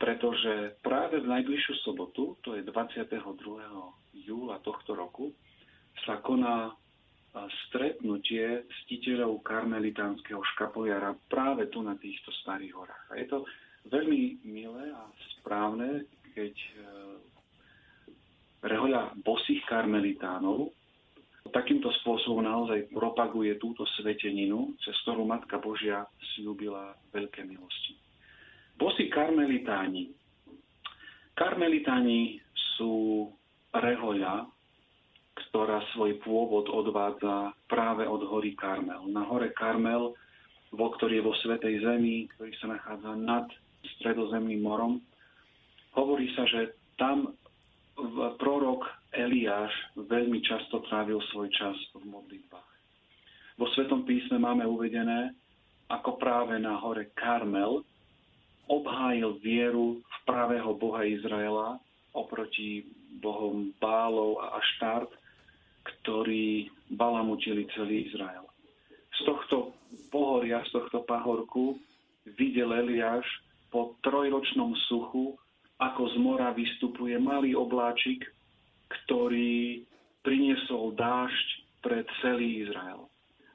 pretože 0.00 0.80
práve 0.80 1.20
v 1.20 1.28
najbližšiu 1.28 1.74
sobotu, 1.84 2.40
to 2.40 2.56
je 2.56 2.64
22. 2.64 3.20
júla 4.24 4.56
tohto 4.64 4.96
roku, 4.96 5.36
sa 6.08 6.24
koná 6.24 6.72
stretnutie 7.68 8.66
ctiteľov 8.66 9.44
karmelitánskeho 9.46 10.42
škapoviara 10.56 11.14
práve 11.30 11.70
tu 11.70 11.84
na 11.84 11.94
týchto 11.94 12.34
starých 12.42 12.74
horách. 12.74 13.04
A 13.12 13.14
je 13.22 13.26
to 13.28 13.38
veľmi 13.92 14.42
milé 14.42 14.90
a 14.90 15.06
správne, 15.38 16.10
keď 16.34 16.54
e, 16.58 16.72
rehoľa 18.66 19.14
bosých 19.22 19.62
karmelitánov 19.70 20.74
takýmto 21.50 21.90
spôsobom 22.02 22.46
naozaj 22.46 22.90
propaguje 22.94 23.58
túto 23.58 23.82
sveteninu, 23.98 24.74
cez 24.82 24.94
ktorú 25.02 25.26
Matka 25.26 25.58
Božia 25.58 26.06
slúbila 26.34 26.94
veľké 27.10 27.42
milosti. 27.42 28.10
Bosí 28.81 29.12
karmelitáni. 29.12 30.09
Karmelitáni 31.37 32.40
sú 32.81 33.29
rehoľa, 33.77 34.49
ktorá 35.37 35.85
svoj 35.93 36.16
pôvod 36.25 36.73
odvádza 36.73 37.53
práve 37.69 38.09
od 38.09 38.25
hory 38.25 38.57
Karmel. 38.57 39.05
Na 39.12 39.29
hore 39.29 39.53
Karmel, 39.53 40.16
vo 40.73 40.87
ktorý 40.97 41.21
je 41.21 41.27
vo 41.29 41.37
Svetej 41.45 41.85
Zemi, 41.85 42.25
ktorý 42.33 42.57
sa 42.57 42.73
nachádza 42.73 43.12
nad 43.21 43.45
stredozemným 44.01 44.64
morom, 44.64 45.05
hovorí 45.93 46.33
sa, 46.33 46.49
že 46.49 46.73
tam 46.97 47.37
prorok 48.40 48.88
Eliáš 49.12 49.73
veľmi 50.01 50.40
často 50.40 50.81
trávil 50.88 51.21
svoj 51.29 51.53
čas 51.53 51.77
v 52.01 52.09
modlitbách. 52.09 52.71
Vo 53.61 53.69
Svetom 53.77 54.09
písme 54.09 54.40
máme 54.40 54.64
uvedené, 54.64 55.37
ako 55.93 56.16
práve 56.16 56.57
na 56.57 56.81
hore 56.81 57.12
Karmel 57.12 57.85
obhájil 58.70 59.42
vieru 59.42 59.98
v 59.98 60.16
pravého 60.22 60.70
Boha 60.78 61.02
Izraela 61.02 61.83
oproti 62.14 62.87
bohom 63.18 63.74
Bálov 63.83 64.38
a 64.38 64.62
Aštart, 64.62 65.11
ktorí 65.83 66.70
balamutili 66.94 67.66
celý 67.74 68.06
Izrael. 68.06 68.46
Z 69.18 69.26
tohto 69.26 69.74
pohoria, 70.14 70.62
z 70.70 70.78
tohto 70.78 71.02
pahorku 71.02 71.74
videl 72.38 72.70
Eliáš 72.70 73.26
po 73.74 73.98
trojročnom 74.06 74.78
suchu, 74.87 75.35
ako 75.83 76.02
z 76.14 76.16
mora 76.22 76.54
vystupuje 76.54 77.18
malý 77.18 77.59
obláčik, 77.59 78.22
ktorý 78.87 79.83
priniesol 80.22 80.94
dážď 80.94 81.48
pre 81.83 82.06
celý 82.22 82.68
Izrael. 82.68 83.10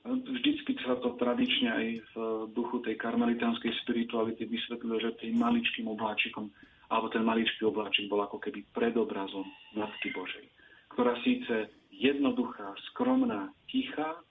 Vždycky 0.06 0.78
sa 0.86 1.02
to 1.02 1.18
tradične 1.18 1.70
aj 1.74 1.88
v 2.14 2.16
duchu 2.54 2.78
tej 2.86 2.94
karmelitánskej 2.94 3.74
spirituality 3.82 4.46
vysvetlilo, 4.46 5.02
že 5.02 5.18
tým 5.18 5.42
maličkým 5.42 5.90
obláčikom, 5.90 6.54
alebo 6.94 7.10
ten 7.10 7.26
maličký 7.26 7.66
obláčik 7.66 8.06
bol 8.06 8.22
ako 8.22 8.38
keby 8.38 8.70
predobrazom 8.70 9.50
Matky 9.74 10.14
Božej, 10.14 10.46
ktorá 10.94 11.18
síce 11.26 11.74
jednoduchá, 11.90 12.78
skromná, 12.94 13.50
tichá, 13.66 14.22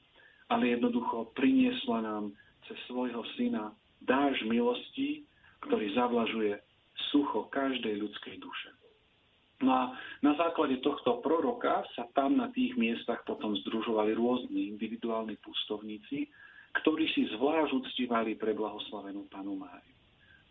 ale 0.46 0.78
jednoducho 0.78 1.34
priniesla 1.34 2.06
nám 2.06 2.30
cez 2.70 2.78
svojho 2.86 3.26
syna 3.34 3.74
dáž 3.98 4.38
milosti, 4.46 5.26
ktorý 5.66 5.90
zavlažuje 5.98 6.54
sucho 7.10 7.50
každej 7.50 7.98
ľudskej 7.98 8.38
duše. 8.38 8.70
No 9.62 9.70
a 9.70 9.82
na 10.24 10.34
základe 10.34 10.82
tohto 10.82 11.22
proroka 11.22 11.86
sa 11.94 12.10
tam 12.16 12.34
na 12.34 12.50
tých 12.50 12.74
miestach 12.74 13.22
potom 13.22 13.54
združovali 13.62 14.16
rôzni 14.16 14.66
individuálni 14.74 15.38
pustovníci, 15.38 16.26
ktorí 16.82 17.06
si 17.14 17.30
zvlášť 17.38 17.70
uctívali 17.70 18.34
pre 18.34 18.50
blahoslavenú 18.50 19.30
panu 19.30 19.54
Máriu. 19.54 19.94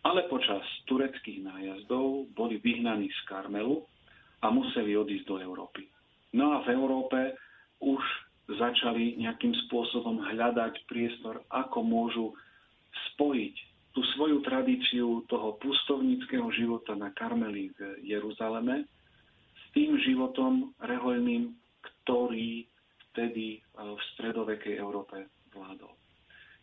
Ale 0.04 0.24
počas 0.28 0.64
tureckých 0.88 1.44
nájazdov 1.44 2.32
boli 2.32 2.60
vyhnaní 2.60 3.12
z 3.12 3.20
Karmelu 3.28 3.84
a 4.40 4.48
museli 4.48 4.96
odísť 4.96 5.26
do 5.28 5.36
Európy. 5.40 5.84
No 6.36 6.56
a 6.56 6.64
v 6.64 6.76
Európe 6.76 7.36
už 7.80 8.00
začali 8.48 9.16
nejakým 9.20 9.52
spôsobom 9.68 10.20
hľadať 10.20 10.84
priestor, 10.84 11.44
ako 11.48 11.78
môžu 11.80 12.26
spojiť 13.12 13.73
tú 13.94 14.02
svoju 14.18 14.42
tradíciu 14.42 15.22
toho 15.30 15.54
pustovníckého 15.62 16.50
života 16.50 16.98
na 16.98 17.14
Karmeli 17.14 17.70
v 17.78 18.02
Jeruzaleme 18.02 18.90
tým 19.70 19.94
životom 20.02 20.74
rehoľným, 20.82 21.54
ktorý 21.82 22.66
vtedy 23.10 23.58
e, 23.58 23.60
v 23.74 24.00
stredovekej 24.14 24.78
Európe 24.82 25.30
vládol. 25.54 25.94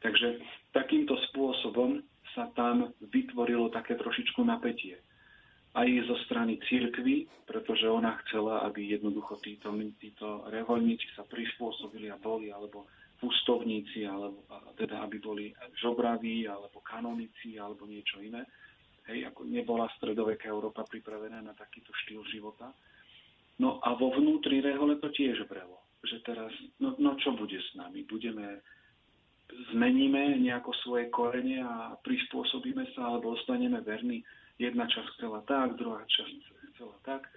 Takže 0.03 0.43
takýmto 0.75 1.15
spôsobom 1.31 2.03
sa 2.35 2.51
tam 2.55 2.91
vytvorilo 2.99 3.71
také 3.71 3.95
trošičku 3.95 4.43
napätie. 4.43 4.99
Aj 5.71 5.87
zo 5.87 6.19
strany 6.27 6.59
církvy, 6.67 7.31
pretože 7.47 7.87
ona 7.87 8.19
chcela, 8.27 8.67
aby 8.67 8.91
jednoducho 8.91 9.39
títo, 9.39 9.71
títo 9.99 10.43
rehoľníci 10.51 11.15
sa 11.15 11.23
prispôsobili 11.23 12.11
a 12.11 12.19
boli, 12.19 12.51
alebo 12.51 12.91
pustovníci, 13.21 14.09
alebo 14.09 14.41
teda 14.73 15.05
aby 15.05 15.21
boli 15.21 15.45
žobraví, 15.77 16.49
alebo 16.49 16.81
kanonici, 16.81 17.61
alebo 17.61 17.85
niečo 17.85 18.17
iné. 18.17 18.41
Hej, 19.05 19.29
ako 19.29 19.45
nebola 19.45 19.85
stredoveká 20.01 20.49
Európa 20.49 20.81
pripravená 20.89 21.37
na 21.41 21.53
takýto 21.53 21.93
štýl 22.05 22.25
života. 22.33 22.73
No 23.61 23.77
a 23.85 23.93
vo 23.93 24.09
vnútri 24.17 24.57
rehole 24.57 24.97
to 24.97 25.13
tiež 25.13 25.45
vrelo. 25.45 25.85
Že 26.01 26.17
teraz, 26.25 26.49
no, 26.81 26.97
no 26.97 27.13
čo 27.21 27.37
bude 27.37 27.61
s 27.61 27.77
nami? 27.77 28.01
Budeme, 28.09 28.65
zmeníme 29.69 30.41
nejako 30.41 30.73
svoje 30.81 31.13
korene 31.13 31.61
a 31.61 31.93
prispôsobíme 32.01 32.89
sa, 32.97 33.13
alebo 33.13 33.37
ostaneme 33.37 33.85
verní. 33.85 34.25
Jedna 34.57 34.89
časť 34.89 35.17
chcela 35.17 35.45
tak, 35.45 35.77
druhá 35.77 36.01
časť 36.09 36.33
chcela 36.73 36.97
tak. 37.05 37.29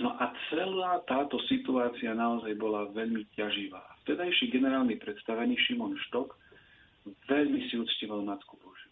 No 0.00 0.16
a 0.16 0.32
celá 0.48 1.04
táto 1.04 1.36
situácia 1.44 2.16
naozaj 2.16 2.56
bola 2.56 2.88
veľmi 2.88 3.28
ťaživá. 3.36 3.99
Vtedajší 4.04 4.50
generálny 4.50 4.96
predstavený 4.96 5.56
Šimon 5.66 5.96
Štok 6.08 6.36
veľmi 7.28 7.68
si 7.68 7.80
uctieval 7.80 8.24
Matku 8.24 8.56
Božiu. 8.60 8.90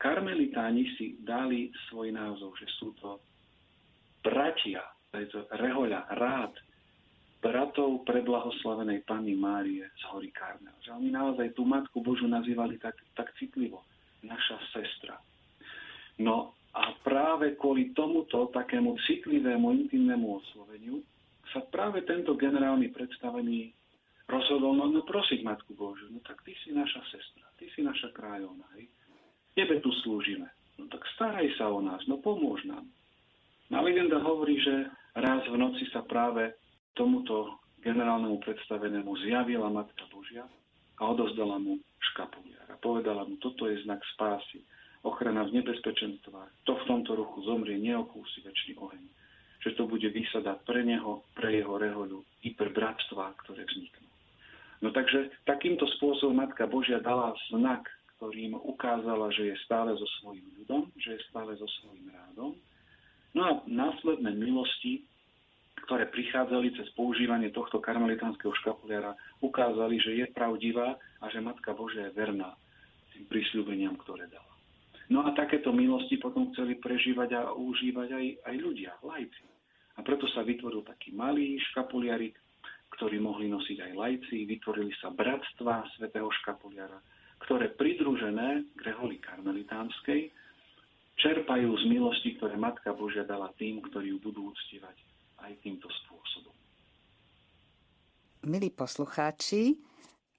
Karmelitáni 0.00 0.88
si 0.96 1.20
dali 1.20 1.68
svoj 1.88 2.08
názov, 2.12 2.56
že 2.56 2.64
sú 2.80 2.96
to 2.96 3.20
bratia 4.24 4.80
to 5.10 5.42
rehoľa, 5.50 6.06
rád 6.14 6.54
bratov 7.40 8.04
preblahoslavenej 8.06 9.02
Panny 9.08 9.34
Márie 9.34 9.82
z 9.82 10.02
hory 10.12 10.30
Karmel. 10.30 10.76
Že 10.84 11.02
oni 11.02 11.08
naozaj 11.10 11.56
tú 11.56 11.64
Matku 11.66 12.04
Božu 12.04 12.28
nazývali 12.28 12.78
tak, 12.78 12.94
tak 13.16 13.32
citlivo. 13.40 13.82
Naša 14.20 14.60
sestra. 14.70 15.16
No 16.20 16.52
a 16.76 16.92
práve 17.00 17.56
kvôli 17.56 17.96
tomuto 17.96 18.52
takému 18.52 18.94
citlivému, 19.08 19.72
intimnému 19.88 20.38
osloveniu 20.44 21.00
sa 21.50 21.64
práve 21.66 22.04
tento 22.06 22.36
generálny 22.36 22.92
predstavený 22.92 23.72
rozhodol, 24.30 24.78
no, 24.78 24.86
no 24.86 25.02
prosiť 25.02 25.42
Matku 25.42 25.74
Božiu, 25.74 26.08
no 26.08 26.22
tak 26.22 26.40
ty 26.46 26.54
si 26.62 26.70
naša 26.70 27.02
sestra, 27.10 27.46
ty 27.58 27.66
si 27.74 27.82
naša 27.82 28.14
kráľovna, 28.14 28.64
hej. 28.78 28.86
Tebe 29.58 29.82
tu 29.82 29.90
slúžime. 30.06 30.46
No 30.78 30.86
tak 30.88 31.04
staraj 31.18 31.50
sa 31.58 31.68
o 31.68 31.82
nás, 31.82 32.00
no 32.06 32.22
pomôž 32.22 32.62
nám. 32.64 32.86
No 33.68 33.82
legenda 33.84 34.22
hovorí, 34.22 34.56
že 34.62 34.88
raz 35.18 35.44
v 35.46 35.58
noci 35.58 35.84
sa 35.92 36.06
práve 36.06 36.56
tomuto 36.94 37.60
generálnemu 37.84 38.40
predstavenému 38.42 39.10
zjavila 39.24 39.68
Matka 39.68 40.04
Božia 40.08 40.46
a 41.00 41.02
odozdala 41.06 41.56
mu 41.60 41.80
škapuliar 42.12 42.66
a 42.68 42.76
povedala 42.80 43.24
mu, 43.24 43.36
toto 43.40 43.68
je 43.68 43.80
znak 43.84 44.00
spásy, 44.16 44.60
ochrana 45.00 45.48
v 45.48 45.60
nebezpečenstvách, 45.60 46.68
to 46.68 46.76
v 46.76 46.86
tomto 46.88 47.16
ruchu 47.16 47.40
zomrie, 47.48 47.80
neokúsi 47.80 48.44
väčší 48.44 48.76
oheň. 48.76 49.04
Že 49.60 49.70
to 49.76 49.84
bude 49.88 50.08
výsada 50.12 50.56
pre 50.64 50.84
neho, 50.84 51.24
pre 51.36 51.52
jeho 51.56 51.76
rehoľu 51.76 52.20
i 52.44 52.52
pre 52.56 52.72
bratstva, 52.72 53.36
ktoré 53.44 53.64
vzniknú. 53.64 54.09
No 54.80 54.88
takže 54.90 55.28
takýmto 55.44 55.84
spôsobom 56.00 56.40
Matka 56.40 56.64
Božia 56.64 57.00
dala 57.04 57.36
znak, 57.52 57.84
ktorým 58.16 58.56
ukázala, 58.56 59.28
že 59.32 59.52
je 59.52 59.56
stále 59.64 59.92
so 59.96 60.08
svojím 60.20 60.44
ľudom, 60.60 60.88
že 60.96 61.16
je 61.16 61.20
stále 61.28 61.52
so 61.56 61.68
svojím 61.80 62.08
rádom. 62.12 62.56
No 63.36 63.40
a 63.44 63.50
následné 63.68 64.32
milosti 64.36 65.04
ktoré 65.90 66.06
prichádzali 66.06 66.76
cez 66.76 66.86
používanie 66.94 67.50
tohto 67.50 67.80
karmelitánskeho 67.80 68.52
škapuliara, 68.62 69.16
ukázali, 69.42 69.98
že 69.98 70.22
je 70.22 70.26
pravdivá 70.30 70.94
a 71.18 71.26
že 71.32 71.42
Matka 71.42 71.72
Božia 71.74 72.08
je 72.08 72.16
verná 72.16 72.54
tým 73.10 73.24
prísľubeniam, 73.26 73.96
ktoré 73.98 74.28
dala. 74.30 74.46
No 75.10 75.26
a 75.26 75.34
takéto 75.34 75.74
milosti 75.74 76.22
potom 76.22 76.54
chceli 76.54 76.78
prežívať 76.78 77.34
a 77.34 77.42
užívať 77.50 78.08
aj, 78.14 78.26
aj 78.46 78.54
ľudia, 78.62 78.94
lajci. 79.02 79.46
A 79.98 80.06
preto 80.06 80.30
sa 80.30 80.46
vytvoril 80.46 80.86
taký 80.86 81.10
malý 81.10 81.58
škapuliarik, 81.72 82.38
ktorý 82.94 83.22
mohli 83.22 83.46
nosiť 83.48 83.78
aj 83.80 83.92
lajci. 83.94 84.36
Vytvorili 84.46 84.92
sa 84.98 85.14
bratstva 85.14 85.86
svätého 85.96 86.28
škapuliara, 86.42 86.98
ktoré 87.46 87.72
pridružené 87.72 88.66
k 88.76 88.80
reholi 88.84 89.22
karmelitánskej 89.22 90.30
čerpajú 91.20 91.68
z 91.76 91.84
milosti, 91.86 92.36
ktoré 92.40 92.56
Matka 92.56 92.96
Božia 92.96 93.28
dala 93.28 93.52
tým, 93.60 93.84
ktorí 93.84 94.16
ju 94.16 94.18
budú 94.24 94.50
uctievať 94.50 94.96
aj 95.44 95.52
týmto 95.60 95.88
spôsobom. 95.88 96.56
Milí 98.48 98.72
poslucháči, 98.72 99.76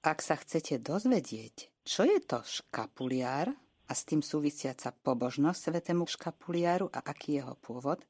ak 0.02 0.26
sa 0.26 0.34
chcete 0.42 0.82
dozvedieť, 0.82 1.86
čo 1.86 2.02
je 2.02 2.18
to 2.26 2.42
škapuliár 2.42 3.54
a 3.86 3.92
s 3.94 4.02
tým 4.10 4.26
súvisiaca 4.26 4.90
pobožnosť 4.90 5.70
svetému 5.70 6.10
škapuliáru 6.10 6.90
a 6.90 7.06
aký 7.06 7.38
jeho 7.38 7.54
pôvod, 7.62 8.02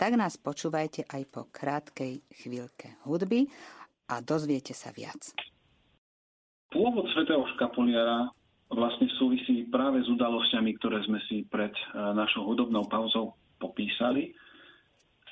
tak 0.00 0.16
nás 0.16 0.40
počúvajte 0.40 1.04
aj 1.12 1.22
po 1.28 1.52
krátkej 1.52 2.24
chvíľke 2.32 2.96
hudby 3.04 3.52
a 4.08 4.24
dozviete 4.24 4.72
sa 4.72 4.88
viac. 4.96 5.36
Pôvod 6.72 7.04
svetého 7.12 7.44
škapuliara 7.52 8.32
vlastne 8.72 9.12
súvisí 9.20 9.68
práve 9.68 10.00
s 10.00 10.08
udalosťami, 10.08 10.70
ktoré 10.80 11.04
sme 11.04 11.20
si 11.28 11.44
pred 11.44 11.76
eh, 11.76 12.16
našou 12.16 12.48
hudobnou 12.48 12.88
pauzou 12.88 13.36
popísali 13.60 14.32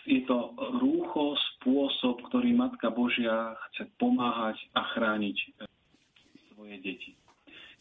je 0.08 0.24
to 0.24 0.56
rúcho, 0.80 1.36
spôsob, 1.36 2.24
ktorý 2.32 2.56
Matka 2.56 2.88
Božia 2.88 3.52
chce 3.68 3.92
pomáhať 4.00 4.56
a 4.72 4.80
chrániť 4.96 5.36
e, 5.36 5.46
svoje 6.48 6.80
deti. 6.80 7.12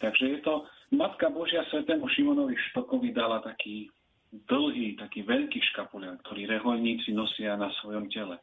Takže 0.03 0.35
je 0.35 0.39
to, 0.43 0.67
Matka 0.91 1.31
Božia 1.31 1.63
svetému 1.71 2.03
Šimonovi 2.11 2.59
Štokovi 2.69 3.15
dala 3.15 3.39
taký 3.39 3.87
dlhý, 4.45 4.99
taký 5.01 5.25
veľký 5.25 5.59
škapuliar, 5.73 6.21
ktorý 6.21 6.45
reholníci 6.45 7.15
nosia 7.15 7.57
na 7.57 7.73
svojom 7.81 8.05
tele. 8.13 8.37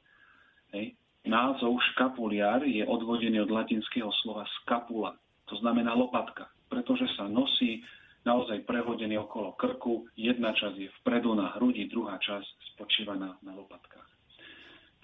Hej. 0.74 0.98
Názov 1.24 1.80
škapuliar 1.94 2.66
je 2.66 2.84
odvodený 2.84 3.46
od 3.46 3.50
latinského 3.54 4.12
slova 4.20 4.44
skapula, 4.60 5.16
to 5.48 5.56
znamená 5.60 5.96
lopatka, 5.96 6.48
pretože 6.68 7.08
sa 7.16 7.28
nosí 7.28 7.84
naozaj 8.24 8.64
prehodený 8.64 9.20
okolo 9.20 9.52
krku. 9.56 10.08
Jedna 10.16 10.56
časť 10.56 10.76
je 10.76 10.88
vpredu 11.00 11.36
na 11.36 11.52
hrudi, 11.56 11.88
druhá 11.88 12.16
časť 12.16 12.76
spočíva 12.76 13.14
na, 13.16 13.36
na 13.44 13.52
lopatkách. 13.52 14.08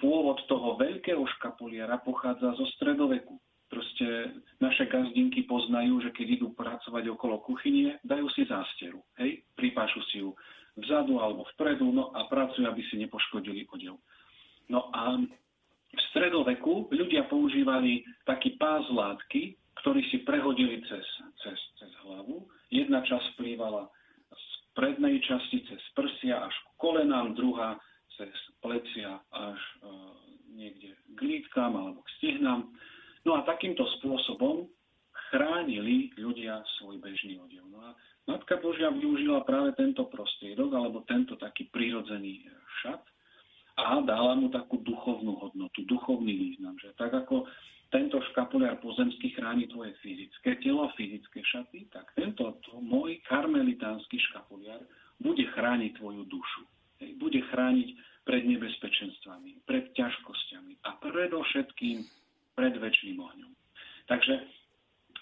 Pôvod 0.00 0.40
toho 0.48 0.81
veľkého 0.81 1.20
škapuliara 1.37 2.00
pochádza 2.00 2.57
zo 2.57 2.64
stredoveku. 2.76 3.37
Proste 3.68 4.35
naše 4.59 4.88
gazdinky 4.88 5.44
poznajú, 5.44 6.03
že 6.03 6.11
keď 6.11 6.40
idú 6.40 6.57
pracovať 6.57 7.05
okolo 7.12 7.38
kuchynie, 7.44 8.00
dajú 8.03 8.26
si 8.33 8.48
zásteru. 8.48 9.05
Hej? 9.20 9.44
Pripášu 9.55 10.00
si 10.11 10.24
ju 10.24 10.33
vzadu 10.78 11.18
alebo 11.18 11.46
vpredu 11.56 11.90
no 11.90 12.14
a 12.14 12.28
pracujú, 12.30 12.66
aby 12.68 12.83
si 12.87 13.00
nepoškodili 13.00 13.66
odev. 13.70 13.98
No 14.70 14.90
a 14.94 15.18
v 15.90 16.00
stredoveku 16.14 16.90
ľudia 16.94 17.26
používali 17.26 18.06
taký 18.22 18.54
pás 18.54 18.87
látky, 18.90 19.59
ktorý 19.83 20.04
si 20.12 20.22
prehodili 20.22 20.78
cez, 20.87 21.06
cez, 21.42 21.59
cez 21.80 21.90
hlavu 22.06 22.46
Jedna 22.70 23.02
časť 23.02 23.35
vplývala 23.35 23.90
z 24.30 24.44
prednej 24.78 25.18
časti 25.26 25.66
cez 25.66 25.83
prsia 25.98 26.46
až 26.46 26.54
k 26.54 26.68
kolenám, 26.78 27.35
druhá 27.35 27.74
cez 28.14 28.30
plecia 28.62 29.18
až 29.35 29.59
e, 29.59 29.76
niekde 30.54 30.94
k 31.18 31.20
lítkam 31.20 31.74
alebo 31.74 32.06
k 32.06 32.14
stihnám. 32.22 32.70
No 33.26 33.35
a 33.35 33.42
takýmto 33.42 33.83
spôsobom 33.98 34.70
chránili 35.35 36.14
ľudia 36.14 36.62
svoj 36.78 37.02
bežný 37.02 37.42
odev. 37.42 37.66
A 37.80 37.96
Matka 38.28 38.60
Božia 38.60 38.92
využila 38.92 39.42
práve 39.48 39.72
tento 39.74 40.04
prostriedok 40.06 40.70
alebo 40.76 41.02
tento 41.08 41.34
taký 41.40 41.72
prírodzený 41.72 42.44
šat 42.84 43.00
a 43.80 44.04
dala 44.04 44.36
mu 44.36 44.52
takú 44.52 44.78
duchovnú 44.84 45.40
hodnotu, 45.40 45.82
duchovný 45.88 46.36
význam. 46.36 46.76
Že 46.76 46.92
tak 47.00 47.12
ako 47.16 47.48
tento 47.90 48.20
škapuliar 48.30 48.78
pozemský 48.78 49.34
chráni 49.34 49.66
tvoje 49.66 49.96
fyzické 49.98 50.60
telo, 50.62 50.92
fyzické 50.94 51.42
šaty, 51.42 51.90
tak 51.90 52.12
tento 52.14 52.60
to, 52.62 52.78
môj 52.78 53.18
karmelitánsky 53.26 54.20
škapuliar 54.30 54.78
bude 55.18 55.42
chrániť 55.56 55.98
tvoju 55.98 56.22
dušu. 56.28 56.62
Bude 57.16 57.40
chrániť 57.48 57.88
pred 58.28 58.44
nebezpečenstvami, 58.44 59.64
pred 59.64 59.90
ťažkosťami 59.96 60.84
a 60.84 60.90
predovšetkým 61.00 62.04
pred 62.52 62.74
väčšným 62.76 63.16
ohňom. 63.16 63.52
Takže 64.06 64.59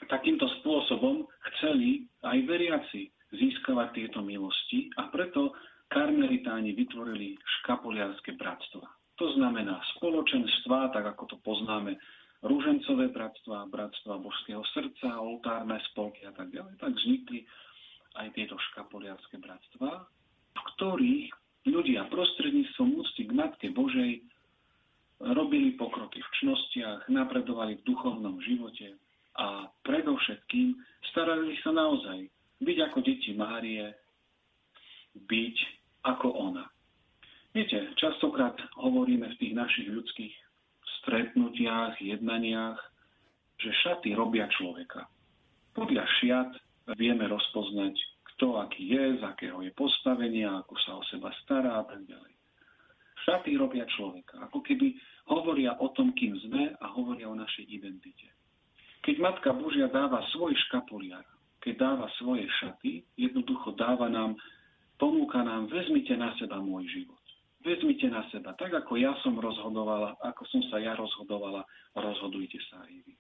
takýmto 0.06 0.46
spôsobom 0.62 1.26
chceli 1.54 2.06
aj 2.22 2.38
veriaci 2.46 3.10
získavať 3.34 3.88
tieto 3.98 4.22
milosti 4.22 4.88
a 4.96 5.10
preto 5.10 5.52
karmelitáni 5.90 6.72
vytvorili 6.76 7.34
škapuliarské 7.60 8.38
bratstva. 8.38 8.86
To 9.18 9.26
znamená 9.34 9.82
spoločenstva, 9.98 10.94
tak 10.94 11.04
ako 11.16 11.34
to 11.34 11.36
poznáme 11.42 11.98
rúžencové 12.46 13.10
bratstva, 13.10 13.66
bratstva 13.66 14.22
božského 14.22 14.62
srdca, 14.70 15.18
oltárne 15.18 15.82
spolky 15.90 16.22
a 16.22 16.30
tak 16.30 16.54
ďalej, 16.54 16.78
tak 16.78 16.94
vznikli 16.94 17.42
aj 18.14 18.30
tieto 18.38 18.54
škapoliarské 18.70 19.42
bratstva, 19.42 20.06
v 20.54 20.60
ktorých 20.76 21.28
ľudia 21.66 22.06
prostredníctvom 22.06 22.88
úcty 23.02 23.26
k 23.26 23.32
Matke 23.34 23.68
Božej 23.74 24.22
robili 25.34 25.74
pokroky 25.74 26.22
v 26.22 26.30
čnostiach, 26.38 27.10
napredovali 27.10 27.82
v 27.82 27.86
duchovnom 27.90 28.38
živote 28.38 28.94
a 29.38 29.70
predovšetkým 29.86 30.74
starali 31.14 31.54
sa 31.62 31.70
naozaj 31.70 32.26
byť 32.58 32.78
ako 32.90 32.98
deti 33.06 33.30
Márie, 33.38 33.86
byť 35.14 35.56
ako 36.10 36.28
ona. 36.34 36.66
Viete, 37.54 37.94
častokrát 37.98 38.58
hovoríme 38.76 39.30
v 39.34 39.38
tých 39.40 39.54
našich 39.54 39.88
ľudských 39.88 40.34
stretnutiach, 41.02 41.96
jednaniach, 42.02 42.78
že 43.58 43.70
šaty 43.86 44.14
robia 44.14 44.46
človeka. 44.58 45.06
Podľa 45.74 46.04
šiat 46.22 46.50
vieme 46.98 47.26
rozpoznať, 47.26 47.94
kto 48.34 48.62
aký 48.62 48.94
je, 48.94 49.18
z 49.18 49.22
akého 49.26 49.58
je 49.66 49.72
postavenia, 49.74 50.62
ako 50.62 50.74
sa 50.82 50.90
o 50.98 51.02
seba 51.10 51.30
stará 51.42 51.82
a 51.82 51.84
tak 51.86 52.06
ďalej. 52.06 52.34
Šaty 53.26 53.58
robia 53.58 53.86
človeka, 53.98 54.38
ako 54.46 54.62
keby 54.62 54.94
hovoria 55.26 55.74
o 55.82 55.90
tom, 55.92 56.14
kým 56.14 56.38
sme 56.46 56.74
a 56.78 56.86
hovoria 56.94 57.26
o 57.26 57.34
našej 57.34 57.66
identite. 57.66 58.37
Keď 59.02 59.16
Matka 59.22 59.50
Božia 59.54 59.86
dáva 59.88 60.20
svoj 60.34 60.52
škapuliar, 60.68 61.24
keď 61.62 61.74
dáva 61.78 62.06
svoje 62.18 62.46
šaty, 62.62 63.02
jednoducho 63.18 63.74
dáva 63.74 64.06
nám, 64.06 64.38
ponúka 64.98 65.42
nám, 65.42 65.70
vezmite 65.70 66.14
na 66.14 66.34
seba 66.38 66.58
môj 66.62 66.86
život. 66.90 67.22
Vezmite 67.62 68.06
na 68.06 68.22
seba. 68.30 68.54
Tak 68.54 68.70
ako 68.70 68.94
ja 68.98 69.12
som 69.26 69.34
rozhodovala, 69.34 70.14
ako 70.22 70.46
som 70.46 70.62
sa 70.70 70.78
ja 70.78 70.94
rozhodovala, 70.94 71.66
rozhodujte 71.98 72.58
sa 72.70 72.86
aj 72.86 72.94
vy. 73.02 73.14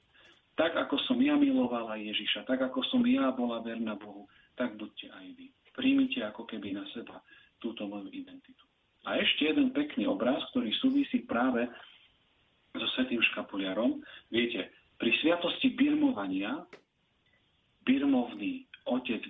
Tak 0.54 0.74
ako 0.74 0.98
som 1.06 1.18
ja 1.22 1.38
milovala 1.38 1.98
Ježiša, 1.98 2.46
tak 2.46 2.62
ako 2.62 2.82
som 2.90 3.02
ja 3.06 3.30
bola 3.34 3.62
verná 3.62 3.94
Bohu, 3.98 4.26
tak 4.58 4.74
buďte 4.74 5.10
aj 5.10 5.26
vy. 5.38 5.46
Príjmite 5.74 6.22
ako 6.26 6.46
keby 6.46 6.74
na 6.74 6.82
seba 6.90 7.22
túto 7.62 7.86
moju 7.86 8.10
identitu. 8.10 8.66
A 9.06 9.18
ešte 9.18 9.50
jeden 9.50 9.70
pekný 9.70 10.10
obraz, 10.10 10.42
ktorý 10.50 10.74
súvisí 10.82 11.22
práve 11.26 11.66
so 12.74 12.86
svetým 12.94 13.22
škapuliarom. 13.34 14.02
Viete, 14.30 14.70
pri 14.98 15.10
sviatosti 15.22 15.72
birmovania 15.78 16.66
birmovný 17.86 18.68
otec, 18.84 19.22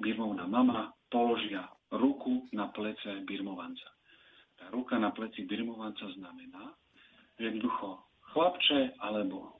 birmovná 0.00 0.46
mama 0.46 0.94
položia 1.12 1.68
ruku 1.92 2.46
na 2.54 2.70
plece 2.72 3.26
birmovanca. 3.26 3.90
Tá 4.56 4.70
ruka 4.70 4.96
na 4.96 5.10
pleci 5.10 5.44
birmovanca 5.44 6.06
znamená, 6.16 6.72
že 7.36 7.50
jednoducho 7.50 8.00
chlapče 8.32 8.96
alebo 9.02 9.58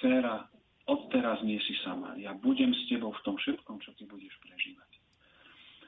dcera, 0.00 0.48
odteraz 0.88 1.44
nie 1.44 1.60
si 1.68 1.76
sama. 1.84 2.16
Ja 2.16 2.32
budem 2.32 2.72
s 2.72 2.88
tebou 2.88 3.12
v 3.12 3.22
tom 3.22 3.36
všetkom, 3.36 3.76
čo 3.84 3.92
ty 4.00 4.08
budeš 4.08 4.32
prežívať. 4.40 4.90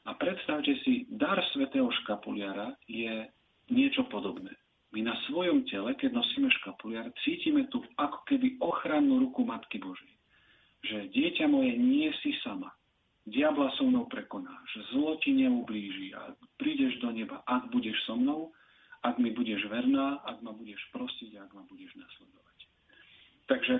A 0.08 0.16
predstavte 0.16 0.76
si, 0.84 1.08
dar 1.08 1.40
svätého 1.52 1.88
škapuliara 2.04 2.76
je 2.88 3.28
niečo 3.72 4.04
podobné. 4.08 4.52
My 4.90 5.06
na 5.06 5.14
svojom 5.30 5.62
tele, 5.70 5.94
keď 5.94 6.18
nosíme 6.18 6.50
škapuliar, 6.60 7.06
cítime 7.22 7.70
tu 7.70 7.78
ako 7.94 8.26
keby 8.26 8.58
ochrannú 8.58 9.22
ruku 9.22 9.46
Matky 9.46 9.78
Božej. 9.78 10.10
Že 10.82 11.14
dieťa 11.14 11.46
moje, 11.46 11.78
nie 11.78 12.10
si 12.24 12.34
sama. 12.42 12.74
Diabla 13.28 13.70
so 13.78 13.86
mnou 13.86 14.10
prekonáš, 14.10 14.70
zlo 14.90 15.14
ti 15.22 15.30
neublíži 15.36 16.10
a 16.16 16.34
prídeš 16.58 16.98
do 17.04 17.14
neba, 17.14 17.44
ak 17.46 17.70
budeš 17.70 17.94
so 18.08 18.18
mnou, 18.18 18.50
ak 19.06 19.20
mi 19.20 19.30
budeš 19.30 19.68
verná, 19.70 20.18
ak 20.26 20.42
ma 20.42 20.50
budeš 20.50 20.80
prosiť, 20.90 21.38
ak 21.38 21.50
ma 21.54 21.62
budeš 21.68 21.94
nasledovať. 21.94 22.58
Takže 23.46 23.74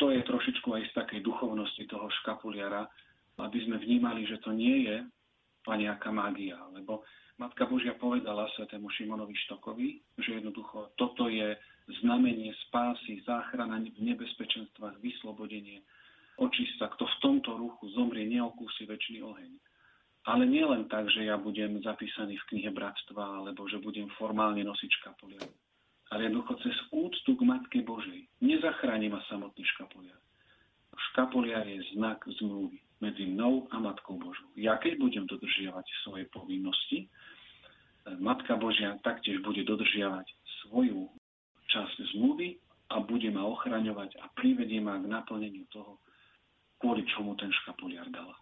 to 0.00 0.14
je 0.14 0.20
trošičku 0.24 0.68
aj 0.72 0.82
z 0.88 0.92
takej 0.96 1.20
duchovnosti 1.26 1.84
toho 1.90 2.06
škapuliara, 2.22 2.86
aby 3.42 3.58
sme 3.66 3.82
vnímali, 3.82 4.24
že 4.24 4.40
to 4.40 4.54
nie 4.54 4.86
je 4.88 4.96
nejaká 5.66 6.10
mágia. 6.14 6.58
Lebo 6.70 7.02
Matka 7.34 7.66
Božia 7.66 7.98
povedala 7.98 8.46
svetému 8.54 8.86
Šimonovi 8.94 9.34
Štokovi, 9.34 9.98
že 10.22 10.38
jednoducho 10.38 10.94
toto 10.94 11.26
je 11.26 11.58
znamenie 11.98 12.54
spásy, 12.70 13.26
záchrana 13.26 13.82
v 13.82 14.14
nebezpečenstvách, 14.14 15.02
vyslobodenie, 15.02 15.82
očista, 16.38 16.86
kto 16.94 17.02
v 17.02 17.16
tomto 17.18 17.58
ruchu 17.58 17.90
zomrie, 17.98 18.22
neokúsi 18.30 18.86
väčší 18.86 19.18
oheň. 19.26 19.50
Ale 20.30 20.46
nie 20.46 20.62
len 20.62 20.86
tak, 20.86 21.10
že 21.10 21.26
ja 21.26 21.34
budem 21.34 21.82
zapísaný 21.82 22.38
v 22.38 22.48
knihe 22.54 22.70
Bratstva, 22.70 23.42
alebo 23.42 23.66
že 23.66 23.82
budem 23.82 24.06
formálne 24.14 24.62
nosiť 24.62 24.90
škapuliar. 25.02 25.50
Ale 26.14 26.30
jednoducho 26.30 26.54
cez 26.62 26.76
úctu 26.94 27.34
k 27.34 27.42
Matke 27.42 27.82
Božej. 27.82 28.30
Nezachráni 28.46 29.10
ma 29.10 29.18
samotný 29.26 29.66
škapuliar. 29.74 30.16
Škapuliar 31.10 31.66
je 31.66 31.82
znak 31.98 32.22
zmluvy 32.38 32.83
medzi 33.02 33.26
mnou 33.26 33.66
a 33.70 33.78
Matkou 33.82 34.18
Božou. 34.18 34.46
Ja 34.54 34.78
keď 34.78 34.98
budem 35.00 35.24
dodržiavať 35.26 35.86
svoje 36.06 36.24
povinnosti, 36.30 37.10
Matka 38.20 38.60
Božia 38.60 39.00
taktiež 39.00 39.40
bude 39.40 39.64
dodržiavať 39.64 40.28
svoju 40.64 41.08
časť 41.72 41.96
zmluvy 42.14 42.60
a 42.92 43.00
bude 43.00 43.32
ma 43.32 43.48
ochraňovať 43.48 44.20
a 44.20 44.28
privedie 44.36 44.78
ma 44.78 45.00
k 45.00 45.08
naplneniu 45.08 45.64
toho, 45.72 45.98
kvôli 46.76 47.02
čomu 47.08 47.32
ten 47.40 47.48
škapuliar 47.48 48.06
dala. 48.12 48.36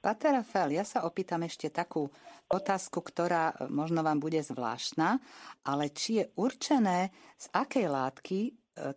Pater 0.00 0.32
Rafael, 0.40 0.80
ja 0.80 0.84
sa 0.86 1.04
opýtam 1.04 1.44
ešte 1.44 1.68
takú 1.68 2.08
otázku, 2.48 3.04
ktorá 3.04 3.52
možno 3.68 4.00
vám 4.00 4.16
bude 4.16 4.40
zvláštna, 4.40 5.20
ale 5.60 5.92
či 5.92 6.24
je 6.24 6.24
určené, 6.40 7.12
z 7.36 7.46
akej 7.52 7.84
látky 7.84 8.38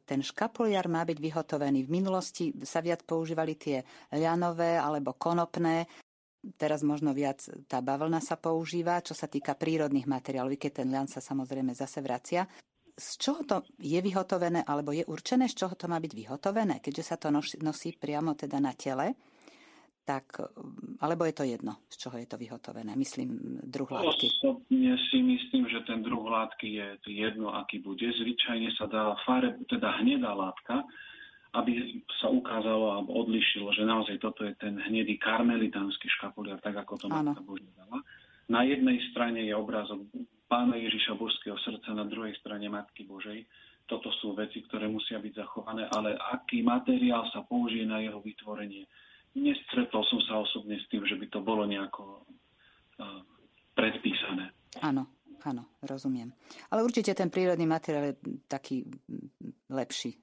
ten 0.05 0.19
škapuliar 0.23 0.85
má 0.87 1.03
byť 1.03 1.17
vyhotovený. 1.17 1.85
V 1.85 1.91
minulosti 1.91 2.53
sa 2.63 2.79
viac 2.79 3.03
používali 3.03 3.57
tie 3.57 3.83
ľanové 4.13 4.77
alebo 4.79 5.17
konopné, 5.17 5.89
teraz 6.59 6.83
možno 6.83 7.15
viac 7.15 7.43
tá 7.65 7.79
bavlna 7.79 8.19
sa 8.19 8.35
používa, 8.35 8.99
čo 8.99 9.15
sa 9.15 9.31
týka 9.31 9.55
prírodných 9.55 10.07
materiálov, 10.07 10.59
keď 10.59 10.83
ten 10.83 10.87
ľan 10.91 11.07
sa 11.07 11.23
samozrejme 11.23 11.71
zase 11.71 12.03
vracia. 12.03 12.43
Z 12.93 13.09
čoho 13.17 13.41
to 13.41 13.65
je 13.81 13.97
vyhotovené, 13.97 14.61
alebo 14.69 14.93
je 14.93 15.01
určené, 15.09 15.49
z 15.49 15.65
čoho 15.65 15.73
to 15.73 15.89
má 15.89 15.97
byť 15.97 16.13
vyhotovené, 16.13 16.77
keďže 16.77 17.03
sa 17.03 17.15
to 17.17 17.33
nosí 17.63 17.97
priamo 17.97 18.37
teda 18.37 18.61
na 18.61 18.77
tele? 18.77 19.17
Tak, 20.03 20.35
alebo 20.99 21.23
je 21.23 21.35
to 21.35 21.43
jedno, 21.47 21.79
z 21.87 21.95
čoho 21.95 22.19
je 22.19 22.27
to 22.27 22.35
vyhotovené, 22.35 22.91
myslím, 22.99 23.59
druh 23.63 23.87
látky? 23.87 24.27
Osobne 24.39 24.99
si 25.07 25.19
myslím, 25.23 25.63
že 25.71 25.79
ten 25.87 26.03
druh 26.03 26.27
látky 26.27 26.67
je 26.67 26.87
jedno, 27.07 27.55
aký 27.55 27.79
bude. 27.79 28.03
Zvyčajne 28.03 28.75
sa 28.75 28.91
dá 28.91 29.15
fare, 29.23 29.55
teda 29.71 30.03
hnedá 30.03 30.35
látka, 30.35 30.83
aby 31.53 32.03
sa 32.19 32.27
ukázalo 32.33 32.97
alebo 32.97 33.15
odlišilo, 33.23 33.71
že 33.77 33.85
naozaj 33.85 34.17
toto 34.19 34.43
je 34.43 34.57
ten 34.57 34.75
hnedý 34.75 35.21
karmelitánsky 35.21 36.09
škapuliar, 36.19 36.59
tak 36.59 36.81
ako 36.81 36.97
to 36.97 37.05
Matka 37.07 37.39
Božia 37.45 37.69
dala. 37.77 38.01
Na 38.49 38.67
jednej 38.67 38.99
strane 39.13 39.45
je 39.45 39.55
obrázok 39.55 40.03
pána 40.51 40.75
Ježiša 40.75 41.15
Božského 41.15 41.55
srdca, 41.63 41.95
na 41.95 42.03
druhej 42.03 42.35
strane 42.41 42.67
Matky 42.67 43.07
Božej. 43.07 43.45
Toto 43.87 44.11
sú 44.19 44.33
veci, 44.33 44.65
ktoré 44.65 44.89
musia 44.89 45.21
byť 45.21 45.33
zachované, 45.37 45.87
ale 45.93 46.17
aký 46.17 46.65
materiál 46.65 47.29
sa 47.31 47.45
použije 47.45 47.85
na 47.85 48.01
jeho 48.01 48.19
vytvorenie, 48.19 48.89
nestretol 49.37 50.05
som 50.05 50.21
sa 50.25 50.41
osobne 50.41 50.77
s 50.77 50.85
tým, 50.89 51.05
že 51.05 51.17
by 51.17 51.25
to 51.29 51.39
bolo 51.41 51.65
nejako 51.65 52.21
uh, 53.01 53.21
predpísané. 53.73 54.53
Áno, 54.85 55.09
áno, 55.45 55.77
rozumiem. 55.81 56.29
Ale 56.69 56.85
určite 56.85 57.17
ten 57.17 57.33
prírodný 57.33 57.65
materiál 57.65 58.13
je 58.13 58.15
taký 58.45 58.85
lepší, 59.73 60.13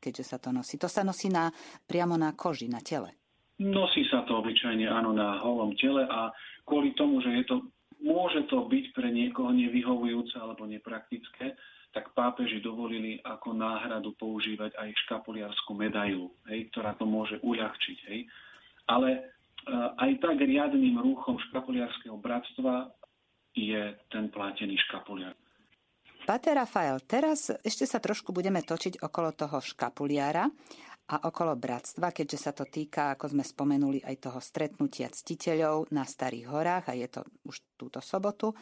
keďže 0.00 0.24
sa 0.24 0.36
to 0.36 0.52
nosí. 0.52 0.76
To 0.76 0.88
sa 0.88 1.00
nosí 1.04 1.32
na, 1.32 1.48
priamo 1.88 2.20
na 2.20 2.36
koži, 2.36 2.68
na 2.68 2.84
tele. 2.84 3.16
Nosí 3.58 4.06
sa 4.06 4.22
to 4.22 4.38
obyčajne 4.38 4.86
áno 4.86 5.10
na 5.10 5.42
holom 5.42 5.74
tele 5.74 6.06
a 6.06 6.30
kvôli 6.62 6.94
tomu, 6.94 7.18
že 7.18 7.42
je 7.42 7.44
to, 7.50 7.56
môže 7.98 8.46
to 8.46 8.70
byť 8.70 8.94
pre 8.94 9.10
niekoho 9.10 9.50
nevyhovujúce 9.50 10.38
alebo 10.38 10.62
nepraktické, 10.62 11.58
tak 11.90 12.14
pápeži 12.14 12.62
dovolili 12.62 13.18
ako 13.24 13.56
náhradu 13.56 14.14
používať 14.14 14.76
aj 14.78 14.94
škapuliarskú 15.08 15.74
medailu, 15.74 16.30
hej, 16.46 16.70
ktorá 16.70 16.94
to 16.94 17.08
môže 17.08 17.40
uľahčiť. 17.42 17.98
Hej 18.12 18.20
ale 18.88 19.10
e, 19.14 19.20
aj 20.00 20.10
tak 20.24 20.40
riadným 20.40 20.96
rúchom 20.98 21.36
škapuliarského 21.48 22.16
bratstva 22.16 22.88
je 23.52 23.94
ten 24.08 24.32
plátený 24.32 24.80
škapuliar. 24.88 25.36
Pater 26.28 26.60
Rafael, 26.60 27.00
teraz 27.08 27.48
ešte 27.64 27.88
sa 27.88 28.02
trošku 28.04 28.36
budeme 28.36 28.60
točiť 28.60 29.00
okolo 29.00 29.32
toho 29.32 29.64
škapuliara 29.64 30.44
a 31.08 31.16
okolo 31.24 31.56
bratstva, 31.56 32.12
keďže 32.12 32.38
sa 32.38 32.52
to 32.52 32.68
týka, 32.68 33.16
ako 33.16 33.32
sme 33.32 33.44
spomenuli, 33.44 34.04
aj 34.04 34.28
toho 34.28 34.40
stretnutia 34.44 35.08
ctiteľov 35.08 35.88
na 35.88 36.04
Starých 36.04 36.46
horách 36.52 36.92
a 36.92 36.94
je 37.00 37.08
to 37.08 37.20
už 37.48 37.64
túto 37.80 38.04
sobotu. 38.04 38.52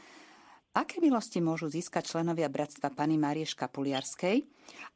Aké 0.79 1.03
milosti 1.03 1.43
môžu 1.43 1.66
získať 1.66 2.07
členovia 2.07 2.47
bratstva 2.47 2.93
Pany 2.95 3.18
Márie 3.18 3.49
Škapuliarskej? 3.49 4.47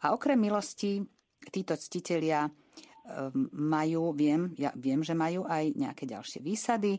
A 0.06 0.14
okrem 0.14 0.38
milosti 0.38 1.02
títo 1.50 1.74
ctitelia 1.74 2.46
majú, 3.54 4.14
viem, 4.14 4.52
ja 4.56 4.70
viem, 4.76 5.02
že 5.02 5.14
majú 5.14 5.44
aj 5.46 5.74
nejaké 5.76 6.04
ďalšie 6.06 6.40
výsady, 6.42 6.98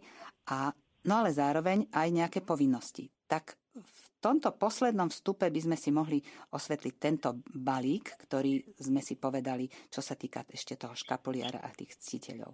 a, 0.52 0.72
no 1.08 1.14
ale 1.24 1.32
zároveň 1.34 1.90
aj 1.92 2.08
nejaké 2.12 2.40
povinnosti. 2.44 3.10
Tak 3.28 3.56
v 3.72 4.02
tomto 4.20 4.54
poslednom 4.54 5.10
vstupe 5.10 5.50
by 5.50 5.60
sme 5.64 5.78
si 5.80 5.90
mohli 5.90 6.22
osvetliť 6.54 6.96
tento 7.00 7.42
balík, 7.50 8.20
ktorý 8.28 8.62
sme 8.78 9.02
si 9.02 9.18
povedali, 9.18 9.66
čo 9.90 10.04
sa 10.04 10.14
týka 10.14 10.46
ešte 10.46 10.78
toho 10.78 10.94
škapuliara 10.94 11.64
a 11.64 11.70
tých 11.74 11.98
ctiteľov. 11.98 12.54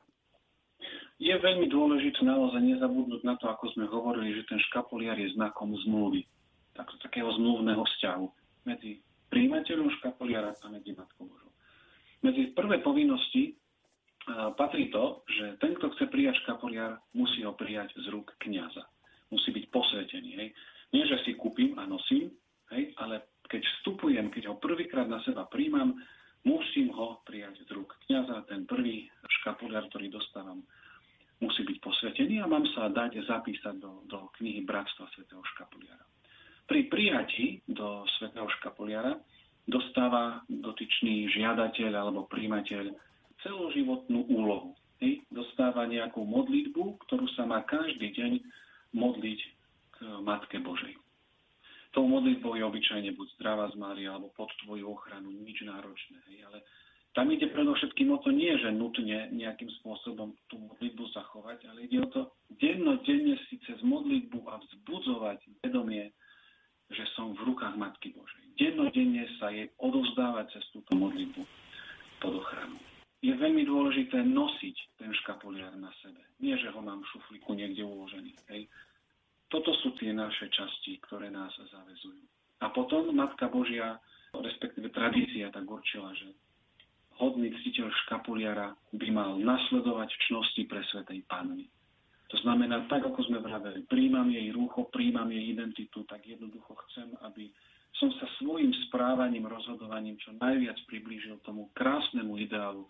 Je 1.18 1.34
veľmi 1.34 1.66
dôležité 1.74 2.22
naozaj 2.22 2.62
nezabudnúť 2.62 3.26
na 3.26 3.34
to, 3.42 3.50
ako 3.50 3.74
sme 3.74 3.90
hovorili, 3.90 4.38
že 4.38 4.46
ten 4.46 4.62
škapuliar 4.70 5.18
je 5.18 5.34
znakom 5.34 5.74
zmluvy, 5.90 6.22
tak, 6.78 6.94
takého 7.02 7.34
zmluvného 7.34 7.82
vzťahu 7.82 8.26
medzi 8.70 9.02
príjimateľom 9.34 9.90
škapuliara 9.98 10.54
a 10.54 10.68
medzi 10.70 10.94
Matkou 10.94 11.26
Božou. 11.26 11.47
Medzi 12.26 12.54
prvé 12.58 12.82
povinnosti 12.82 13.54
patrí 14.60 14.92
to, 14.92 15.24
že 15.30 15.56
ten, 15.64 15.72
kto 15.78 15.94
chce 15.96 16.06
prijať 16.12 16.36
škapoliar, 16.44 17.00
musí 17.16 17.48
ho 17.48 17.56
prijať 17.56 17.96
z 17.96 18.12
rúk 18.12 18.36
kniaza. 18.44 18.84
Musí 19.32 19.52
byť 19.56 19.66
posvetený. 19.72 20.32
Hej. 20.40 20.50
Nie, 20.96 21.04
že 21.08 21.20
si 21.24 21.36
kúpim 21.36 21.76
a 21.80 21.84
nosím, 21.84 22.32
hej, 22.72 22.96
ale 23.00 23.40
keď 23.48 23.64
vstupujem, 23.64 24.28
keď 24.32 24.52
ho 24.52 24.56
prvýkrát 24.60 25.08
na 25.08 25.20
seba 25.24 25.48
príjmam, 25.48 25.96
musím 26.44 26.92
ho 26.96 27.24
prijať 27.28 27.64
z 27.68 27.76
rúk 27.76 27.96
kniaza. 28.08 28.44
Ten 28.48 28.64
prvý 28.68 29.08
škapuliar, 29.40 29.88
ktorý 29.92 30.12
dostávam, 30.12 30.64
musí 31.44 31.64
byť 31.64 31.78
posvetený 31.80 32.40
a 32.40 32.48
mám 32.48 32.64
sa 32.72 32.88
dať 32.92 33.24
zapísať 33.24 33.80
do, 33.80 34.04
do 34.08 34.32
knihy 34.40 34.64
Bratstva 34.64 35.08
svätého 35.16 35.44
škapuliara. 35.56 36.04
Pri 36.68 36.88
prijatí 36.92 37.64
do 37.68 38.04
svätého 38.20 38.48
škapuliara 38.60 39.16
dostáva 39.68 40.42
dotyčný 40.48 41.28
žiadateľ 41.36 41.92
alebo 41.92 42.26
príjimateľ 42.32 42.96
celoživotnú 43.44 44.26
úlohu. 44.32 44.74
Hej? 45.04 45.22
Dostáva 45.30 45.86
nejakú 45.86 46.24
modlitbu, 46.24 47.04
ktorú 47.06 47.28
sa 47.36 47.44
má 47.44 47.62
každý 47.68 48.16
deň 48.16 48.32
modliť 48.96 49.40
k 49.94 49.98
Matke 50.24 50.58
Božej. 50.64 50.96
Tou 51.92 52.08
modlitbou 52.08 52.56
je 52.56 52.64
obyčajne 52.64 53.12
buď 53.16 53.28
zdravá 53.40 53.68
z 53.72 53.76
Mária, 53.80 54.16
alebo 54.16 54.32
pod 54.36 54.52
tvoju 54.64 54.88
ochranu, 54.88 55.30
nič 55.32 55.62
náročné. 55.68 56.18
Hej? 56.32 56.48
Ale 56.48 56.58
tam 57.12 57.28
ide 57.34 57.50
predovšetkým 57.50 58.14
o 58.14 58.22
to 58.22 58.30
nie, 58.30 58.54
že 58.62 58.70
nutne 58.72 59.34
nejakým 59.34 59.68
spôsobom 59.82 60.38
tú 60.48 60.62
modlitbu 60.62 61.04
zachovať, 61.12 61.66
ale 61.68 61.90
ide 61.90 62.06
o 62.06 62.08
to 62.08 62.22
dennodenne 62.62 63.36
si 63.50 63.58
cez 63.66 63.82
modlitbu 63.82 64.46
a 64.48 64.62
vzbudzovať 64.62 65.40
vedomie 65.66 66.14
sebe. 76.06 76.22
Nie, 76.40 76.56
že 76.62 76.70
ho 76.72 76.80
mám 76.80 77.02
v 77.02 77.10
šuflíku 77.18 77.52
niekde 77.58 77.84
uložený. 77.84 78.34
Hej. 78.54 78.70
Toto 79.50 79.74
sú 79.82 79.96
tie 79.98 80.12
naše 80.14 80.48
časti, 80.52 81.00
ktoré 81.08 81.32
nás 81.32 81.52
zavezujú. 81.56 82.24
A 82.62 82.70
potom 82.70 83.10
Matka 83.16 83.48
Božia, 83.50 83.98
respektíve 84.34 84.92
tradícia 84.94 85.50
tak 85.50 85.66
určila, 85.66 86.12
že 86.16 86.30
hodný 87.18 87.54
ctiteľ 87.62 87.90
škapuliara 88.06 88.76
by 88.94 89.08
mal 89.10 89.40
nasledovať 90.08 90.24
čnosti 90.28 90.64
pre 90.72 90.82
Svetej 90.88 91.20
Panny. 91.28 91.68
To 92.32 92.38
znamená, 92.44 92.88
tak 92.92 93.08
ako 93.08 93.24
sme 93.28 93.40
vraveli, 93.40 93.88
príjmam 93.88 94.28
jej 94.28 94.52
rúcho, 94.52 94.92
príjmam 94.92 95.32
jej 95.32 95.52
identitu, 95.52 96.04
tak 96.08 96.28
jednoducho 96.28 96.76
chcem, 96.88 97.08
aby 97.24 97.48
som 97.96 98.12
sa 98.20 98.28
svojim 98.40 98.72
správaním, 98.88 99.48
rozhodovaním 99.48 100.20
čo 100.20 100.36
najviac 100.36 100.76
priblížil 100.92 101.40
tomu 101.48 101.72
krásnemu 101.72 102.36
ideálu, 102.36 102.84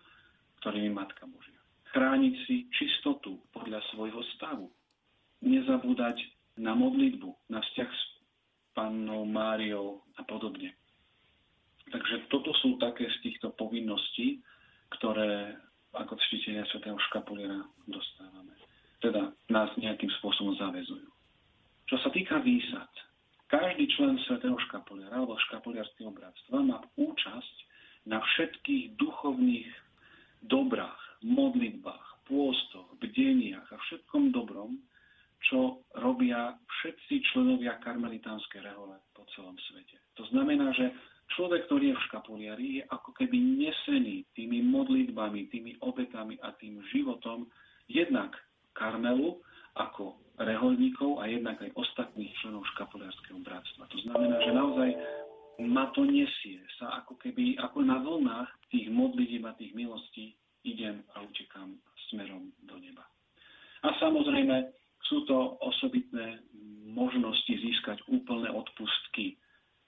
ktorým 0.62 0.90
je 0.90 0.94
Matka 0.94 1.26
Božia. 1.30 1.58
Chrániť 1.94 2.34
si 2.50 2.66
čistotu 2.74 3.38
podľa 3.54 3.80
svojho 3.94 4.20
stavu. 4.36 4.74
Nezabúdať 5.46 6.18
na 6.58 6.74
modlitbu, 6.74 7.54
na 7.54 7.62
vzťah 7.62 7.90
s 7.94 8.04
pannou 8.74 9.22
Máriou 9.30 10.02
a 10.18 10.26
podobne. 10.26 10.74
Takže 11.94 12.26
toto 12.34 12.52
sú 12.58 12.82
také 12.82 13.06
z 13.06 13.18
týchto 13.22 13.54
povinností, 13.54 14.42
ktoré 14.98 15.56
ako 15.96 16.14
ctiteľia 16.28 16.66
svätého 16.70 16.98
škapuliera 17.10 17.64
dostávame. 17.90 18.54
Teda 19.02 19.34
nás 19.50 19.70
nejakým 19.78 20.10
spôsobom 20.22 20.58
zavezujú. 20.58 21.10
Čo 21.88 21.98
sa 22.04 22.10
týka 22.12 22.42
výsad, 22.44 22.90
každý 23.48 23.88
člen 23.96 24.20
svätého 24.28 24.58
škapuliera 24.68 25.16
alebo 25.16 25.40
škapuliarského 25.48 26.12
bratstva 26.12 26.58
má 26.60 26.84
účasť 27.00 27.56
na 28.10 28.20
všetkých 28.20 29.00
duchovných 29.00 29.70
dobrách, 30.46 31.00
modlitbách, 31.24 32.28
pôstoch, 32.28 32.92
bdeniach 33.00 33.66
a 33.72 33.78
všetkom 33.88 34.36
dobrom, 34.36 34.76
čo 35.48 35.86
robia 35.96 36.58
všetci 36.82 37.24
členovia 37.32 37.80
karmelitánskej 37.80 38.68
rehole 38.68 39.00
celom 39.36 39.56
svete. 39.72 39.98
To 40.20 40.24
znamená, 40.32 40.72
že 40.76 40.92
človek, 41.36 41.68
ktorý 41.68 41.92
je 41.92 41.98
v 41.98 42.06
škapuliari, 42.12 42.66
je 42.80 42.84
ako 42.88 43.12
keby 43.18 43.38
nesený 43.38 44.24
tými 44.38 44.64
modlitbami, 44.64 45.52
tými 45.52 45.76
obetami 45.84 46.40
a 46.40 46.56
tým 46.56 46.80
životom 46.94 47.48
jednak 47.92 48.36
Karmelu 48.78 49.42
ako 49.78 50.18
reholníkov 50.38 51.22
a 51.22 51.30
jednak 51.30 51.58
aj 51.62 51.74
ostatných 51.74 52.30
členov 52.42 52.66
škapuliarského 52.78 53.42
bratstva. 53.42 53.90
To 53.90 53.98
znamená, 54.06 54.38
že 54.42 54.52
naozaj 54.54 54.90
ma 55.66 55.90
to 55.98 56.06
nesie 56.06 56.62
sa 56.78 57.02
ako 57.02 57.18
keby, 57.18 57.58
ako 57.58 57.82
na 57.82 57.98
vlnách 57.98 58.50
tých 58.70 58.94
modlitieb 58.94 59.42
a 59.50 59.58
tých 59.58 59.74
milostí 59.74 60.38
idem 60.62 61.02
a 61.18 61.26
utekám 61.26 61.74
smerom 62.10 62.54
do 62.70 62.78
neba. 62.78 63.06
A 63.82 63.94
samozrejme, 63.98 64.70
sú 65.08 65.24
to 65.28 65.58
osobitné 65.64 66.44
možnosti 66.88 67.50
získať 67.50 68.04
úplné 68.08 68.52
odpustky 68.52 69.36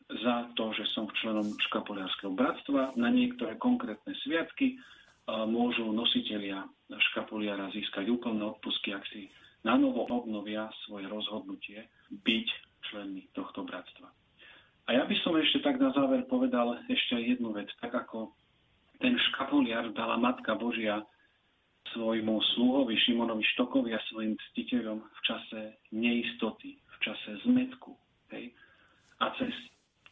za 0.09 0.49
to, 0.57 0.74
že 0.74 0.89
som 0.97 1.05
členom 1.22 1.45
škapuliarského 1.70 2.34
bratstva. 2.34 2.97
Na 2.97 3.13
niektoré 3.13 3.55
konkrétne 3.61 4.15
sviatky 4.26 4.82
môžu 5.30 5.93
nositelia 5.93 6.65
škapuliara 7.13 7.70
získať 7.70 8.09
úplné 8.09 8.41
odpustky, 8.41 8.93
ak 8.93 9.05
si 9.13 9.30
na 9.61 9.78
novo 9.78 10.07
obnovia 10.09 10.72
svoje 10.88 11.05
rozhodnutie 11.05 11.86
byť 12.09 12.47
členmi 12.89 13.30
tohto 13.38 13.61
bratstva. 13.67 14.09
A 14.89 14.97
ja 14.97 15.05
by 15.05 15.13
som 15.22 15.38
ešte 15.38 15.61
tak 15.61 15.78
na 15.78 15.93
záver 15.93 16.26
povedal 16.26 16.82
ešte 16.89 17.22
jednu 17.22 17.53
vec. 17.53 17.70
Tak 17.78 17.93
ako 17.93 18.34
ten 18.97 19.13
škapuliar 19.30 19.93
dala 19.93 20.17
Matka 20.17 20.57
Božia 20.57 21.05
svojmu 21.94 22.42
sluhovi 22.56 22.96
Šimonovi 22.98 23.44
Štokovi 23.56 23.94
a 23.96 24.02
svojim 24.10 24.38
ctiteľom 24.52 25.00
v 25.02 25.20
čase 25.26 25.62
neistoty, 25.94 26.78
v 26.78 26.98
čase 27.02 27.40
zmetku. 27.46 27.94
Hej? 28.34 28.54
A 29.20 29.34
cez 29.36 29.52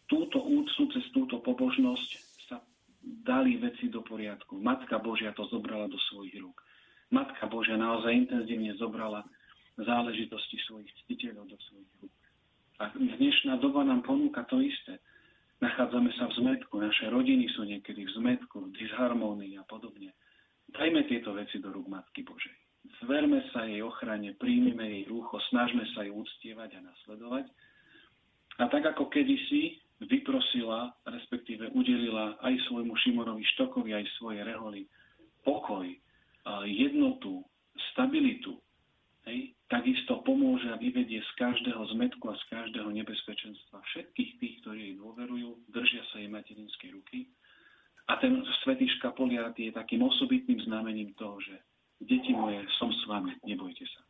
túto 0.07 0.41
úctu, 0.43 0.89
cez 0.91 1.05
túto 1.11 1.39
pobožnosť 1.43 2.09
sa 2.47 2.57
dali 3.01 3.59
veci 3.59 3.91
do 3.91 4.03
poriadku. 4.03 4.59
Matka 4.59 4.99
Božia 4.99 5.35
to 5.35 5.47
zobrala 5.47 5.87
do 5.87 5.99
svojich 6.11 6.35
rúk. 6.39 6.57
Matka 7.11 7.47
Božia 7.47 7.79
naozaj 7.79 8.27
intenzívne 8.27 8.75
zobrala 8.75 9.23
záležitosti 9.79 10.57
svojich 10.67 10.89
ctiteľov 11.05 11.47
do 11.47 11.57
svojich 11.71 11.91
rúk. 12.03 12.13
A 12.77 12.93
dnešná 12.93 13.57
doba 13.57 13.81
nám 13.81 14.05
ponúka 14.05 14.45
to 14.45 14.61
isté. 14.61 15.01
Nachádzame 15.57 16.13
sa 16.13 16.29
v 16.29 16.37
zmetku, 16.37 16.77
naše 16.77 17.09
rodiny 17.09 17.49
sú 17.57 17.65
niekedy 17.65 18.05
v 18.05 18.11
zmetku, 18.21 18.69
v 18.69 18.75
disharmónii 18.77 19.57
a 19.57 19.65
podobne. 19.65 20.13
Dajme 20.71 21.07
tieto 21.07 21.31
veci 21.31 21.63
do 21.63 21.71
rúk 21.71 21.87
Matky 21.87 22.27
Božej. 22.27 22.55
Zverme 23.03 23.43
sa 23.51 23.67
jej 23.67 23.83
ochrane, 23.83 24.35
príjmime 24.35 24.83
jej 24.83 25.03
rúcho, 25.07 25.39
snažme 25.51 25.83
sa 25.95 26.03
ju 26.03 26.23
uctievať 26.23 26.79
a 26.79 26.85
nasledovať. 26.87 27.45
A 28.57 28.63
tak 28.71 28.83
ako 28.89 29.11
kedysi 29.11 29.79
vyprosila, 30.01 30.93
respektíve 31.05 31.69
udelila 31.73 32.37
aj 32.41 32.53
svojmu 32.69 32.93
Šimonovi 33.05 33.43
Štokovi, 33.57 33.93
aj 33.93 34.05
svoje 34.17 34.41
reholi 34.45 34.85
pokoj, 35.45 35.87
jednotu, 36.67 37.43
stabilitu, 37.93 38.57
hej, 39.27 39.51
takisto 39.67 40.23
pomôže 40.23 40.71
a 40.71 40.79
vyvedie 40.79 41.19
z 41.19 41.31
každého 41.35 41.81
zmetku 41.95 42.23
a 42.31 42.35
z 42.39 42.43
každého 42.47 42.89
nebezpečenstva 42.91 43.83
všetkých 43.83 44.31
tých, 44.39 44.55
ktorí 44.63 44.79
jej 44.79 44.95
dôverujú, 44.95 45.49
držia 45.71 46.03
sa 46.11 46.23
jej 46.23 46.31
materinskej 46.31 46.89
ruky 46.95 47.27
a 48.07 48.15
ten 48.15 48.39
svetý 48.63 48.87
škapoliat 48.99 49.59
je 49.59 49.71
takým 49.75 50.03
osobitným 50.07 50.63
znamením 50.63 51.11
toho, 51.19 51.43
že 51.43 51.59
deti 51.99 52.31
moje, 52.31 52.63
som 52.79 52.87
s 52.87 53.03
vami, 53.03 53.35
nebojte 53.43 53.83
sa. 53.83 54.06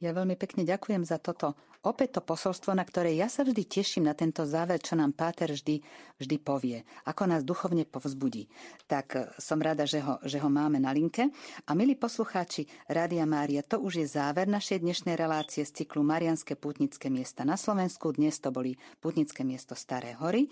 Ja 0.00 0.16
veľmi 0.16 0.32
pekne 0.32 0.64
ďakujem 0.64 1.04
za 1.04 1.20
toto. 1.20 1.52
Opäť 1.80 2.16
to 2.16 2.22
posolstvo, 2.24 2.76
na 2.76 2.84
ktoré 2.84 3.16
ja 3.16 3.28
sa 3.28 3.40
vždy 3.40 3.64
teším 3.64 4.08
na 4.08 4.16
tento 4.16 4.44
záver, 4.48 4.80
čo 4.80 4.96
nám 4.96 5.16
Páter 5.16 5.52
vždy, 5.52 5.80
vždy 6.20 6.36
povie. 6.40 6.84
Ako 7.04 7.24
nás 7.24 7.40
duchovne 7.40 7.84
povzbudí. 7.84 8.48
Tak 8.88 9.06
eh, 9.16 9.28
som 9.36 9.60
rada, 9.60 9.84
že 9.84 10.00
ho, 10.00 10.16
že 10.24 10.40
ho 10.40 10.48
máme 10.48 10.80
na 10.80 10.92
linke. 10.92 11.28
A 11.68 11.76
milí 11.76 12.00
poslucháči 12.00 12.64
Rádia 12.88 13.28
Mária, 13.28 13.60
to 13.60 13.76
už 13.80 14.00
je 14.00 14.06
záver 14.08 14.48
našej 14.48 14.80
dnešnej 14.80 15.20
relácie 15.20 15.68
z 15.68 15.84
cyklu 15.84 16.00
Marianské 16.00 16.56
putnické 16.56 17.12
miesta 17.12 17.44
na 17.44 17.60
Slovensku. 17.60 18.12
Dnes 18.16 18.40
to 18.40 18.48
boli 18.48 18.80
putnické 19.04 19.44
miesto 19.44 19.76
Staré 19.76 20.16
hory. 20.16 20.48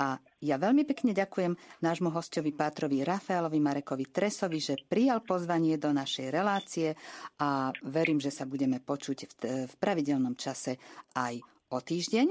A 0.00 0.18
ja 0.40 0.56
veľmi 0.56 0.88
pekne 0.88 1.12
ďakujem 1.12 1.52
nášmu 1.84 2.08
hostovi 2.08 2.56
Pátrovi 2.56 3.04
Rafaelovi 3.04 3.60
Marekovi 3.60 4.08
Tresovi, 4.08 4.56
že 4.56 4.80
prijal 4.80 5.20
pozvanie 5.20 5.76
do 5.76 5.92
našej 5.92 6.32
relácie 6.32 6.96
a 7.36 7.68
verím, 7.84 8.16
že 8.16 8.32
sa 8.32 8.48
budeme 8.48 8.79
počuť 8.82 9.18
v, 9.24 9.32
v 9.68 9.74
pravidelnom 9.78 10.34
čase 10.34 10.80
aj 11.14 11.38
o 11.70 11.78
týždeň. 11.78 12.26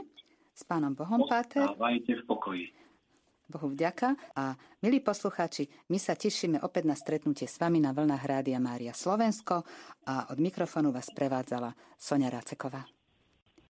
S 0.52 0.68
pánom 0.68 0.92
Bohom, 0.92 1.24
Páter. 1.24 1.64
v 1.72 2.24
pokoji. 2.28 2.68
Bohu 3.50 3.74
vďaka 3.74 4.14
a 4.38 4.54
milí 4.86 5.02
poslucháči, 5.02 5.66
my 5.90 5.98
sa 5.98 6.14
tešíme 6.14 6.62
opäť 6.62 6.86
na 6.86 6.94
stretnutie 6.94 7.50
s 7.50 7.58
vami 7.58 7.82
na 7.82 7.90
vlnách 7.98 8.22
Rádia 8.22 8.62
Mária 8.62 8.94
Slovensko 8.94 9.66
a 10.06 10.30
od 10.30 10.38
mikrofónu 10.38 10.94
vás 10.94 11.10
prevádzala 11.10 11.74
Sonia 11.98 12.30
Raceková. 12.30 12.99